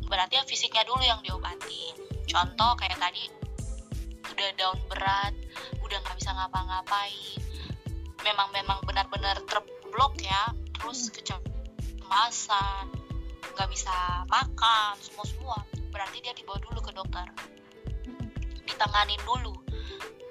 berarti 0.07 0.39
ya 0.39 0.45
fisiknya 0.47 0.83
dulu 0.87 1.03
yang 1.03 1.23
diobati. 1.23 1.95
Contoh 2.27 2.75
kayak 2.79 2.99
tadi 2.99 3.29
udah 4.33 4.51
down 4.57 4.79
berat, 4.89 5.35
udah 5.85 5.99
nggak 6.01 6.17
bisa 6.17 6.33
ngapa-ngapain, 6.33 7.41
memang 8.25 8.49
memang 8.55 8.79
benar-benar 8.87 9.37
terblok 9.45 10.17
ya, 10.23 10.55
terus 10.79 11.11
hmm. 11.11 11.15
kecemasan, 11.21 12.87
nggak 13.53 13.71
bisa 13.71 14.25
makan 14.29 14.95
semua 14.99 15.27
semua 15.29 15.57
berarti 15.93 16.25
dia 16.25 16.33
dibawa 16.33 16.59
dulu 16.59 16.81
ke 16.81 16.93
dokter. 16.97 17.27
Ditanganin 18.65 19.21
dulu 19.29 19.53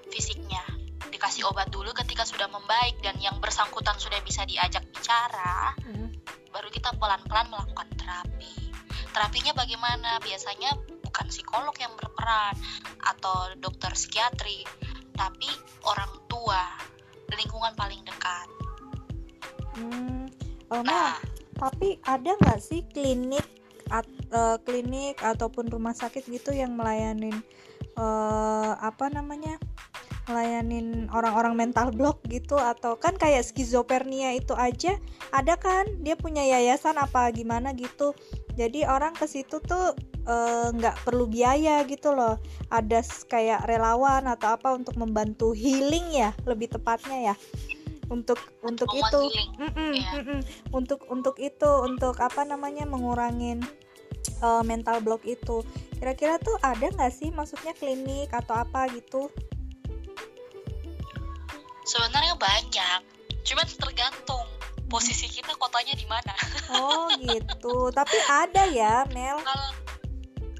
fisiknya. 0.10 0.66
Dikasih 1.12 1.46
obat 1.48 1.70
dulu 1.70 1.94
ketika 1.94 2.26
sudah 2.26 2.50
membaik 2.50 2.98
dan 3.06 3.20
yang 3.22 3.38
bersangkutan 3.38 3.96
sudah 4.00 4.18
bisa 4.26 4.48
diajak 4.48 4.82
bicara 4.90 5.76
hmm. 5.84 6.08
baru 6.50 6.72
kita 6.72 6.96
pelan-pelan 6.98 7.52
melakukan 7.52 7.88
terapi. 8.00 8.54
Terapinya 9.12 9.54
bagaimana? 9.54 10.18
Biasanya 10.24 10.72
bukan 11.04 11.28
psikolog 11.28 11.76
yang 11.78 11.94
berperan 12.00 12.56
atau 13.04 13.54
dokter 13.60 13.92
psikiatri 13.92 14.64
tapi 15.12 15.52
orang 15.84 16.12
tua 16.32 16.64
lingkungan 17.36 17.76
paling 17.76 18.02
dekat. 18.08 18.48
Hmm. 19.72 20.28
oh, 20.72 20.84
nah 20.84 21.16
tapi 21.58 22.00
ada 22.08 22.36
nggak 22.38 22.60
sih 22.62 22.86
klinik 22.92 23.46
at, 23.92 24.08
uh, 24.32 24.58
klinik 24.64 25.20
ataupun 25.20 25.68
rumah 25.68 25.92
sakit 25.92 26.28
gitu 26.32 26.56
yang 26.56 26.74
melayanin 26.76 27.36
uh, 28.00 28.80
apa 28.80 29.12
namanya 29.12 29.60
melayanin 30.30 31.10
orang-orang 31.12 31.58
mental 31.58 31.92
block 31.92 32.24
gitu? 32.30 32.56
Atau 32.56 32.96
kan 32.96 33.18
kayak 33.18 33.44
skizofrenia 33.44 34.38
itu 34.38 34.56
aja 34.56 34.96
ada 35.34 35.58
kan? 35.58 35.90
Dia 36.06 36.16
punya 36.16 36.46
yayasan 36.46 36.96
apa 36.96 37.28
gimana 37.36 37.76
gitu. 37.76 38.14
Jadi 38.56 38.84
orang 38.88 39.16
ke 39.16 39.26
situ 39.26 39.64
tuh 39.64 39.96
eh, 40.28 40.68
nggak 40.76 40.96
uh, 40.96 41.02
perlu 41.08 41.26
biaya 41.26 41.82
gitu 41.88 42.14
loh. 42.14 42.38
Ada 42.70 43.02
kayak 43.28 43.66
relawan 43.66 44.28
atau 44.30 44.54
apa 44.56 44.76
untuk 44.76 44.96
membantu 44.96 45.52
healing 45.52 46.14
ya 46.14 46.32
lebih 46.46 46.70
tepatnya 46.70 47.34
ya 47.34 47.36
untuk 48.12 48.38
untuk 48.62 48.92
itu. 48.92 49.22
mm 49.56 49.72
-mm, 49.72 49.92
yeah. 49.96 50.14
mm 50.20 50.24
-mm. 50.28 50.40
untuk 50.76 51.08
untuk 51.08 51.40
itu 51.40 51.72
untuk 51.88 52.20
apa 52.20 52.44
namanya 52.44 52.84
mengurangin 52.84 53.64
uh, 54.44 54.62
mental 54.62 55.00
block 55.00 55.24
itu. 55.24 55.64
Kira-kira 55.96 56.36
tuh 56.44 56.60
ada 56.60 56.92
nggak 56.92 57.14
sih 57.14 57.32
maksudnya 57.32 57.72
klinik 57.78 58.30
atau 58.36 58.60
apa 58.60 58.92
gitu? 58.92 59.32
Sebenarnya 61.88 62.36
banyak 62.36 63.00
cuman 63.42 63.66
tergantung 63.66 64.46
posisi 64.92 65.26
kita 65.32 65.56
kotanya 65.56 65.96
di 65.96 66.06
mana. 66.06 66.36
Oh 66.72 67.12
gitu. 67.20 67.92
Tapi 67.92 68.18
ada 68.32 68.64
ya 68.72 69.04
Mel. 69.12 69.40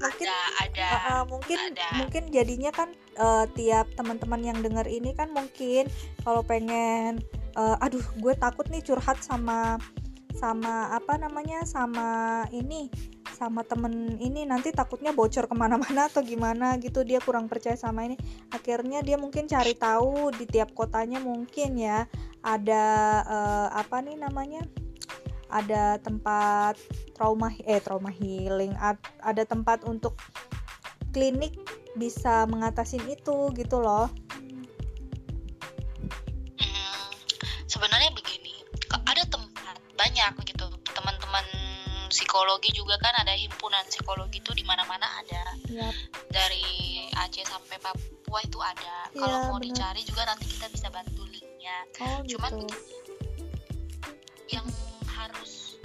Mungkin 0.02 0.28
ada, 0.28 0.38
ada. 0.60 0.86
Uh, 0.88 0.96
uh, 0.98 1.22
mungkin 1.30 1.58
ada. 1.72 1.88
mungkin 1.94 2.22
jadinya 2.34 2.68
kan 2.74 2.90
uh, 3.16 3.46
tiap 3.54 3.86
teman-teman 3.94 4.42
yang 4.42 4.58
dengar 4.60 4.84
ini 4.84 5.14
kan 5.14 5.30
mungkin 5.30 5.86
kalau 6.26 6.42
pengen 6.42 7.22
uh, 7.56 7.76
aduh 7.80 8.04
gue 8.18 8.34
takut 8.36 8.66
nih 8.68 8.84
curhat 8.84 9.20
sama 9.24 9.78
sama 10.32 10.90
apa 10.96 11.20
namanya 11.20 11.62
sama 11.68 12.42
ini 12.50 12.88
sama 13.32 13.66
temen 13.66 14.16
ini. 14.22 14.46
Nanti 14.46 14.70
takutnya 14.70 15.10
bocor 15.10 15.50
ke 15.50 15.54
mana-mana 15.56 16.06
atau 16.06 16.22
gimana 16.22 16.78
gitu. 16.78 17.02
Dia 17.02 17.18
kurang 17.18 17.50
percaya 17.50 17.74
sama 17.74 18.06
ini. 18.06 18.14
Akhirnya 18.54 19.02
dia 19.02 19.18
mungkin 19.18 19.50
cari 19.50 19.74
tahu 19.74 20.30
di 20.36 20.46
tiap 20.46 20.70
kotanya 20.76 21.18
mungkin 21.18 21.74
ya. 21.74 22.06
Ada 22.46 22.84
uh, 23.26 23.68
apa 23.74 23.98
nih 24.04 24.16
namanya? 24.20 24.62
Ada 25.52 26.00
tempat 26.00 26.80
trauma 27.12 27.52
eh 27.66 27.82
trauma 27.82 28.08
healing. 28.08 28.72
Ada 29.20 29.42
tempat 29.44 29.84
untuk 29.84 30.16
klinik 31.12 31.58
bisa 31.92 32.48
mengatasin 32.48 33.04
itu 33.04 33.52
gitu 33.52 33.84
loh 33.84 34.08
sebenarnya 37.72 38.12
begini 38.12 38.52
ada 39.08 39.24
tempat 39.32 39.80
banyak 39.96 40.32
gitu 40.44 40.68
teman-teman 40.92 41.46
psikologi 42.12 42.68
juga 42.76 43.00
kan 43.00 43.16
ada 43.24 43.32
himpunan 43.32 43.80
psikologi 43.88 44.44
itu 44.44 44.52
di 44.52 44.60
mana-mana 44.68 45.08
ada 45.24 45.56
yep. 45.72 45.96
dari 46.28 47.08
Aceh 47.16 47.48
sampai 47.48 47.80
Papua 47.80 48.44
itu 48.44 48.60
ada 48.60 49.08
ya, 49.08 49.16
kalau 49.16 49.38
mau 49.48 49.56
bener. 49.56 49.72
dicari 49.72 50.04
juga 50.04 50.28
nanti 50.28 50.44
kita 50.44 50.68
bisa 50.68 50.92
bantu 50.92 51.24
linknya 51.24 51.76
oh, 52.04 52.20
gitu. 52.28 52.36
cuman 52.36 52.52
begini 52.60 52.96
yang 54.52 54.68
harus 55.08 55.80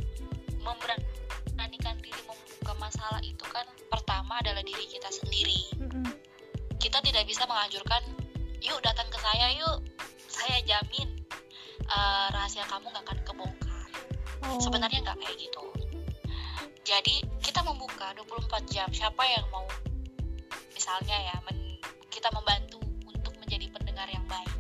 memberanikan 0.60 1.96
diri 2.04 2.22
membuka 2.28 2.76
masalah 2.84 3.24
itu 3.24 3.46
kan 3.48 3.64
pertama 3.88 4.44
adalah 4.44 4.60
diri 4.60 4.84
kita 4.92 5.08
sendiri 5.08 5.72
mm 5.80 5.88
-hmm. 5.88 6.06
kita 6.84 7.00
tidak 7.00 7.24
bisa 7.24 7.48
menganjurkan 7.48 8.04
yuk 8.60 8.84
datang 8.84 9.08
ke 9.08 9.16
saya 9.24 9.56
yuk 9.56 9.80
saya 10.28 10.60
jamin 10.68 11.17
uh, 11.92 12.28
rahasia 12.32 12.64
kamu 12.68 12.92
gak 12.92 13.04
akan 13.08 13.20
kebongkar. 13.24 13.90
Oh. 14.46 14.62
sebenarnya 14.62 15.02
nggak 15.02 15.18
kayak 15.18 15.38
gitu. 15.42 15.64
Jadi 16.86 17.16
kita 17.44 17.66
membuka 17.66 18.14
24 18.16 18.64
jam. 18.72 18.88
Siapa 18.94 19.20
yang 19.28 19.44
mau? 19.52 19.66
Misalnya 20.72 21.18
ya 21.20 21.36
men, 21.44 21.82
kita 22.08 22.30
membantu 22.32 22.80
untuk 23.04 23.34
menjadi 23.42 23.68
pendengar 23.74 24.08
yang 24.08 24.24
baik. 24.30 24.54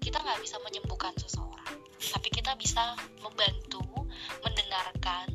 Kita 0.00 0.22
nggak 0.22 0.40
bisa 0.40 0.56
menyembuhkan 0.62 1.12
seseorang. 1.20 1.74
Tapi 2.00 2.28
kita 2.32 2.54
bisa 2.56 2.96
membantu 3.20 3.82
mendengarkan 4.40 5.28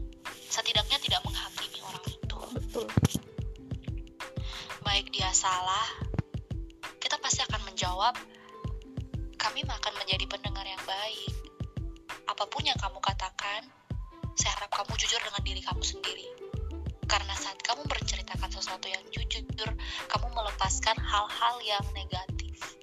setidaknya 0.49 0.97
tidak 1.03 1.22
menghakimi 1.22 1.80
orang 1.84 2.05
itu. 2.10 2.38
Betul. 2.57 2.88
Baik 4.82 5.14
dia 5.14 5.30
salah 5.36 6.10
kita 6.99 7.16
pasti 7.22 7.41
akan 7.45 7.62
menjawab 7.70 8.14
kami 9.39 9.63
akan 9.63 9.93
menjadi 10.03 10.25
pendengar 10.27 10.67
yang 10.67 10.83
baik. 10.83 11.33
Apa 12.27 12.43
pun 12.51 12.61
yang 12.67 12.77
kamu 12.77 12.99
katakan, 12.99 13.65
saya 14.35 14.51
harap 14.59 14.71
kamu 14.83 14.93
jujur 14.99 15.19
dengan 15.23 15.41
diri 15.41 15.61
kamu 15.63 15.83
sendiri. 15.83 16.27
karena 17.09 17.33
saat 17.33 17.57
kamu 17.65 17.89
menceritakan 17.89 18.53
sesuatu 18.53 18.85
yang 18.85 19.01
jujur 19.09 19.69
kamu 20.13 20.27
melepaskan 20.29 20.93
hal-hal 21.01 21.55
yang 21.65 21.81
negatif 21.97 22.77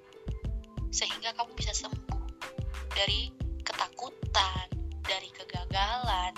sehingga 0.91 1.31
kamu 1.39 1.55
bisa 1.55 1.71
sembuh 1.71 2.27
dari 2.91 3.31
ketakutan 3.63 4.67
dari 5.07 5.31
kegagalan 5.31 6.35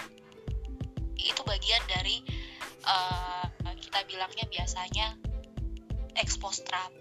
itu 1.17 1.41
bagian 1.49 1.81
dari 1.89 2.21
uh, 2.85 3.49
kita 3.81 4.05
bilangnya 4.05 4.45
biasanya 4.53 5.17
expose 6.21 6.61
terapi 6.69 6.98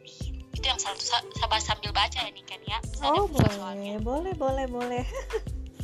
itu 0.67 0.75
yang 0.75 0.99
sabar 1.39 1.63
sambil 1.63 1.95
baca 1.95 2.19
ya 2.19 2.27
nih 2.27 2.43
kan 2.43 2.59
ya 2.67 2.75
oh 3.07 3.23
boleh 3.31 3.55
soalnya. 3.55 3.95
boleh 4.03 4.33
boleh 4.35 4.65
boleh. 4.67 5.05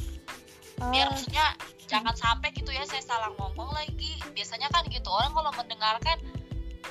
Biar 0.91 1.07
maksudnya 1.07 1.55
jangan 1.87 2.11
sampai 2.11 2.51
gitu 2.51 2.67
ya 2.75 2.83
saya 2.83 2.99
salah 2.99 3.31
ngomong 3.39 3.71
lagi. 3.71 4.19
Biasanya 4.35 4.67
kan 4.75 4.83
gitu 4.91 5.07
orang 5.07 5.31
kalau 5.31 5.55
mendengarkan 5.55 6.19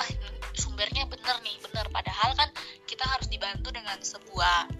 ah, 0.01 0.09
sumbernya 0.57 1.05
bener 1.05 1.37
nih 1.45 1.61
bener 1.69 1.85
padahal 1.93 2.33
kan 2.33 2.49
kita 2.89 3.05
harus 3.05 3.29
dibantu 3.29 3.69
dengan 3.77 4.01
sebuah 4.01 4.73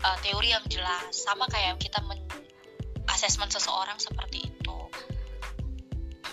uh, 0.00 0.18
teori 0.24 0.56
yang 0.56 0.64
jelas. 0.72 1.12
Sama 1.12 1.44
kayak 1.52 1.76
kita 1.76 2.00
men 2.08 2.24
assessment 3.12 3.52
seseorang 3.52 4.00
seperti 4.00 4.48
itu. 4.48 4.78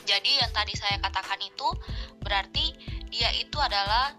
Jadi 0.08 0.40
yang 0.40 0.56
tadi 0.56 0.72
saya 0.72 1.04
katakan 1.04 1.44
itu 1.44 1.68
berarti 2.24 2.96
dia 3.12 3.28
itu 3.36 3.60
adalah 3.60 4.16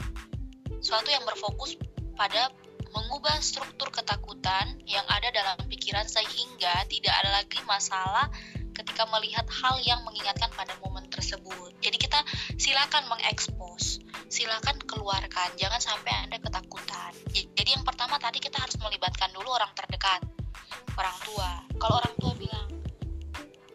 suatu 0.88 1.12
yang 1.12 1.20
berfokus 1.28 1.76
pada 2.16 2.48
mengubah 2.96 3.36
struktur 3.44 3.92
ketakutan 3.92 4.80
yang 4.88 5.04
ada 5.04 5.28
dalam 5.28 5.60
pikiran 5.68 6.08
sehingga 6.08 6.88
tidak 6.88 7.12
ada 7.12 7.44
lagi 7.44 7.60
masalah 7.68 8.32
ketika 8.72 9.04
melihat 9.12 9.44
hal 9.52 9.76
yang 9.84 10.00
mengingatkan 10.08 10.48
pada 10.56 10.72
momen 10.80 11.04
tersebut. 11.12 11.76
Jadi 11.84 12.00
kita 12.00 12.24
silakan 12.56 13.04
mengekspos, 13.12 14.00
silakan 14.32 14.80
keluarkan, 14.88 15.52
jangan 15.60 15.76
sampai 15.76 16.24
Anda 16.24 16.40
ketakutan. 16.40 17.12
Jadi 17.36 17.68
yang 17.68 17.84
pertama 17.84 18.16
tadi 18.16 18.40
kita 18.40 18.56
harus 18.56 18.80
melibatkan 18.80 19.28
dulu 19.36 19.52
orang 19.52 19.68
terdekat, 19.76 20.24
orang 20.96 21.16
tua. 21.20 21.50
Kalau 21.76 22.00
orang 22.00 22.14
tua 22.16 22.32
bilang 22.32 22.66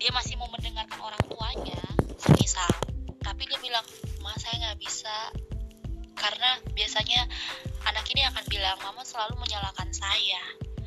dia 0.01 0.09
masih 0.09 0.33
mau 0.41 0.49
mendengarkan 0.49 0.97
orang 0.97 1.23
tuanya, 1.29 1.83
misal, 2.41 2.73
tapi 3.21 3.45
dia 3.45 3.61
bilang, 3.61 3.85
"Ma, 4.25 4.33
saya 4.35 4.57
nggak 4.65 4.81
bisa." 4.81 5.52
Karena 6.23 6.55
biasanya 6.71 7.27
anak 7.83 8.07
ini 8.15 8.23
akan 8.23 8.43
bilang, 8.47 8.79
"Mama 8.79 9.03
selalu 9.03 9.35
menyalahkan 9.43 9.91
saya." 9.91 10.39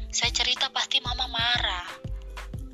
Saya 0.08 0.32
cerita 0.32 0.72
pasti 0.72 1.04
mama 1.04 1.28
marah 1.28 2.06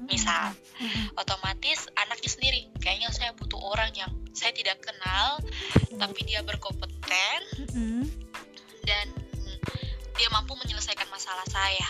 misal 0.06 0.52
mm-hmm. 0.82 1.14
otomatis 1.22 1.88
anaknya 1.96 2.30
sendiri 2.30 2.60
kayaknya 2.82 3.08
saya 3.14 3.30
butuh 3.38 3.58
orang 3.58 3.90
yang 3.94 4.10
saya 4.36 4.50
tidak 4.52 4.82
kenal 4.82 5.38
tapi 5.96 6.20
dia 6.26 6.42
berkompeten 6.42 7.40
mm-hmm. 7.72 8.04
dan 8.84 9.06
dia 10.18 10.28
mampu 10.28 10.52
menyelesaikan 10.58 11.08
masalah 11.08 11.46
saya 11.48 11.88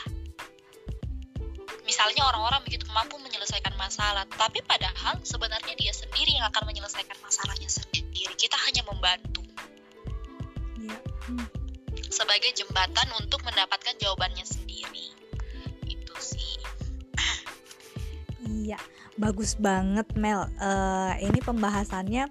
misalnya 1.82 2.22
orang-orang 2.30 2.62
begitu 2.62 2.86
mampu 2.94 3.18
menyelesaikan 3.18 3.74
masalah 3.74 4.22
tapi 4.38 4.62
padahal 4.62 5.18
sebenarnya 5.26 5.74
dia 5.74 5.90
sendiri 5.90 6.38
yang 6.38 6.46
akan 6.48 6.68
menyelesaikan 6.70 7.18
masalahnya 7.20 7.66
sendiri 7.66 8.32
kita 8.38 8.54
hanya 8.70 8.86
membantu 8.86 9.41
mm. 10.88 11.46
sebagai 12.08 12.50
jembatan 12.56 13.08
untuk 13.20 13.42
mendapatkan 13.44 13.94
jawabannya 14.00 14.46
sendiri 14.46 15.12
itu 15.86 16.14
sih 16.18 16.56
Iya, 18.42 18.78
bagus 19.16 19.54
banget 19.56 20.06
Mel. 20.18 20.50
Uh, 20.58 21.14
ini 21.22 21.38
pembahasannya 21.40 22.26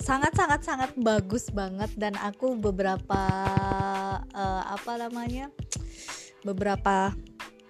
sangat 0.00 0.32
sangat 0.32 0.60
sangat 0.64 0.90
bagus 0.96 1.52
banget 1.52 1.92
dan 2.00 2.16
aku 2.18 2.56
beberapa 2.56 3.22
uh, 4.32 4.62
apa 4.64 4.96
namanya 4.96 5.52
beberapa 6.40 7.12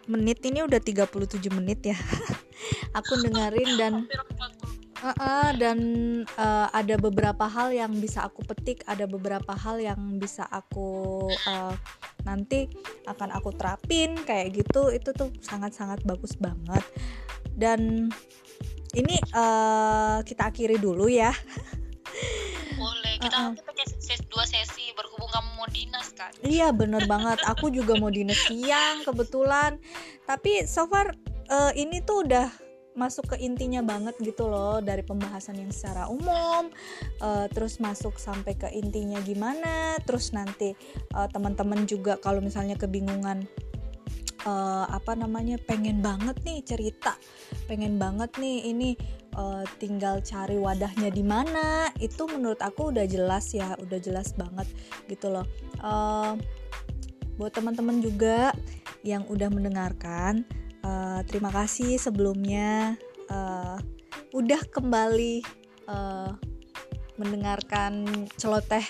menit 0.07 0.39
ini 0.47 0.63
udah 0.63 0.79
37 0.79 1.11
menit 1.51 1.91
ya 1.91 1.99
aku 2.99 3.19
dengerin 3.27 3.71
dan 3.75 3.93
uh, 5.03 5.17
uh, 5.17 5.51
dan 5.57 5.79
uh, 6.37 6.69
ada 6.73 6.97
beberapa 7.01 7.49
hal 7.49 7.73
yang 7.73 7.93
bisa 7.99 8.25
aku 8.29 8.45
petik 8.45 8.85
ada 8.85 9.05
beberapa 9.09 9.53
hal 9.57 9.81
yang 9.81 10.21
bisa 10.21 10.45
aku 10.49 11.27
uh, 11.49 11.75
nanti 12.25 12.69
akan 13.09 13.33
aku 13.33 13.51
terapin 13.57 14.17
kayak 14.25 14.57
gitu. 14.61 14.93
Itu 14.93 15.13
tuh 15.17 15.33
sangat 15.41 15.77
sangat 15.77 16.05
bagus 16.05 16.37
banget. 16.37 16.85
Dan 17.57 18.09
ini 18.97 19.17
uh, 19.37 20.21
kita 20.25 20.51
akhiri 20.51 20.77
dulu 20.77 21.07
ya. 21.07 21.33
Boleh 22.77 23.15
kita 23.21 23.37
uh 23.37 23.53
-uh. 23.53 23.87
ses 24.01 24.21
dua 24.33 24.45
sesi 24.49 24.91
berhubung 24.97 25.29
kamu 25.29 25.51
mau 25.57 25.69
dinas 25.69 26.09
kan? 26.17 26.33
Iya 26.43 26.73
bener 26.73 27.05
banget. 27.05 27.41
Aku 27.47 27.69
juga 27.69 27.97
mau 28.01 28.09
dinas 28.09 28.41
siang 28.49 29.05
kebetulan. 29.05 29.77
Tapi 30.25 30.65
so 30.65 30.89
far 30.89 31.13
uh, 31.53 31.73
ini 31.77 32.01
tuh 32.03 32.25
udah 32.27 32.70
masuk 32.99 33.35
ke 33.35 33.37
intinya 33.39 33.81
banget 33.81 34.19
gitu 34.19 34.51
loh 34.51 34.83
dari 34.83 35.07
pembahasan 35.07 35.59
yang 35.59 35.71
secara 35.71 36.11
umum 36.11 36.69
uh, 37.23 37.47
terus 37.51 37.79
masuk 37.79 38.19
sampai 38.19 38.59
ke 38.59 38.69
intinya 38.75 39.23
gimana 39.23 39.97
terus 40.03 40.35
nanti 40.35 40.75
uh, 41.15 41.31
teman-teman 41.31 41.87
juga 41.87 42.19
kalau 42.19 42.43
misalnya 42.43 42.75
kebingungan 42.75 43.47
uh, 44.45 44.91
apa 44.91 45.15
namanya 45.15 45.57
pengen 45.63 46.03
banget 46.03 46.37
nih 46.43 46.61
cerita 46.67 47.15
pengen 47.71 47.97
banget 47.97 48.35
nih 48.43 48.75
ini 48.75 48.91
uh, 49.37 49.63
tinggal 49.79 50.19
cari 50.25 50.59
wadahnya 50.59 51.11
di 51.13 51.23
mana 51.23 51.91
itu 52.03 52.27
menurut 52.27 52.59
aku 52.59 52.91
udah 52.91 53.07
jelas 53.07 53.53
ya 53.55 53.77
udah 53.79 53.99
jelas 54.03 54.35
banget 54.35 54.67
gitu 55.07 55.31
loh. 55.31 55.47
Uh, 55.79 56.35
buat 57.41 57.57
teman-teman 57.57 58.05
juga 58.05 58.53
yang 59.01 59.25
udah 59.25 59.49
mendengarkan 59.49 60.45
uh, 60.85 61.21
terima 61.27 61.53
kasih 61.53 61.97
sebelumnya. 61.97 62.97
Uh, 63.31 63.79
udah 64.35 64.59
kembali 64.71 65.43
uh, 65.87 66.35
mendengarkan 67.19 68.07
celoteh 68.39 68.85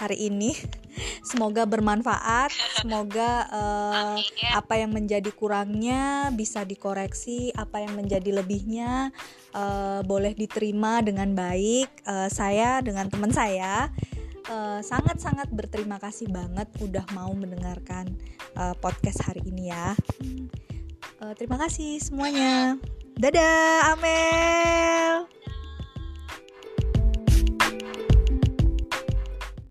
hari 0.00 0.32
ini. 0.32 0.56
Semoga 1.30 1.68
bermanfaat 1.68 2.50
semoga 2.82 3.46
uh, 3.52 4.16
apa 4.56 4.74
yang 4.80 4.90
menjadi 4.90 5.30
kurangnya 5.30 6.32
bisa 6.34 6.66
dikoreksi 6.66 7.54
apa 7.54 7.84
yang 7.84 7.94
menjadi 7.94 8.42
lebihnya 8.42 9.14
uh, 9.54 10.00
boleh 10.02 10.34
diterima 10.34 10.98
dengan 11.04 11.30
baik 11.36 11.92
uh, 12.08 12.26
saya 12.32 12.80
dengan 12.80 13.06
teman 13.12 13.30
saya. 13.30 13.92
Sangat-sangat 14.82 15.46
uh, 15.46 15.54
berterima 15.54 16.02
kasih 16.02 16.26
banget 16.26 16.66
udah 16.82 17.06
mau 17.14 17.30
mendengarkan 17.30 18.10
uh, 18.58 18.74
podcast 18.82 19.22
hari 19.22 19.46
ini 19.46 19.70
ya 19.70 19.94
uh, 21.22 21.32
terima 21.36 21.56
kasih 21.60 22.00
semuanya. 22.02 22.76
Dadah 23.20 23.94
Amel 23.94 25.28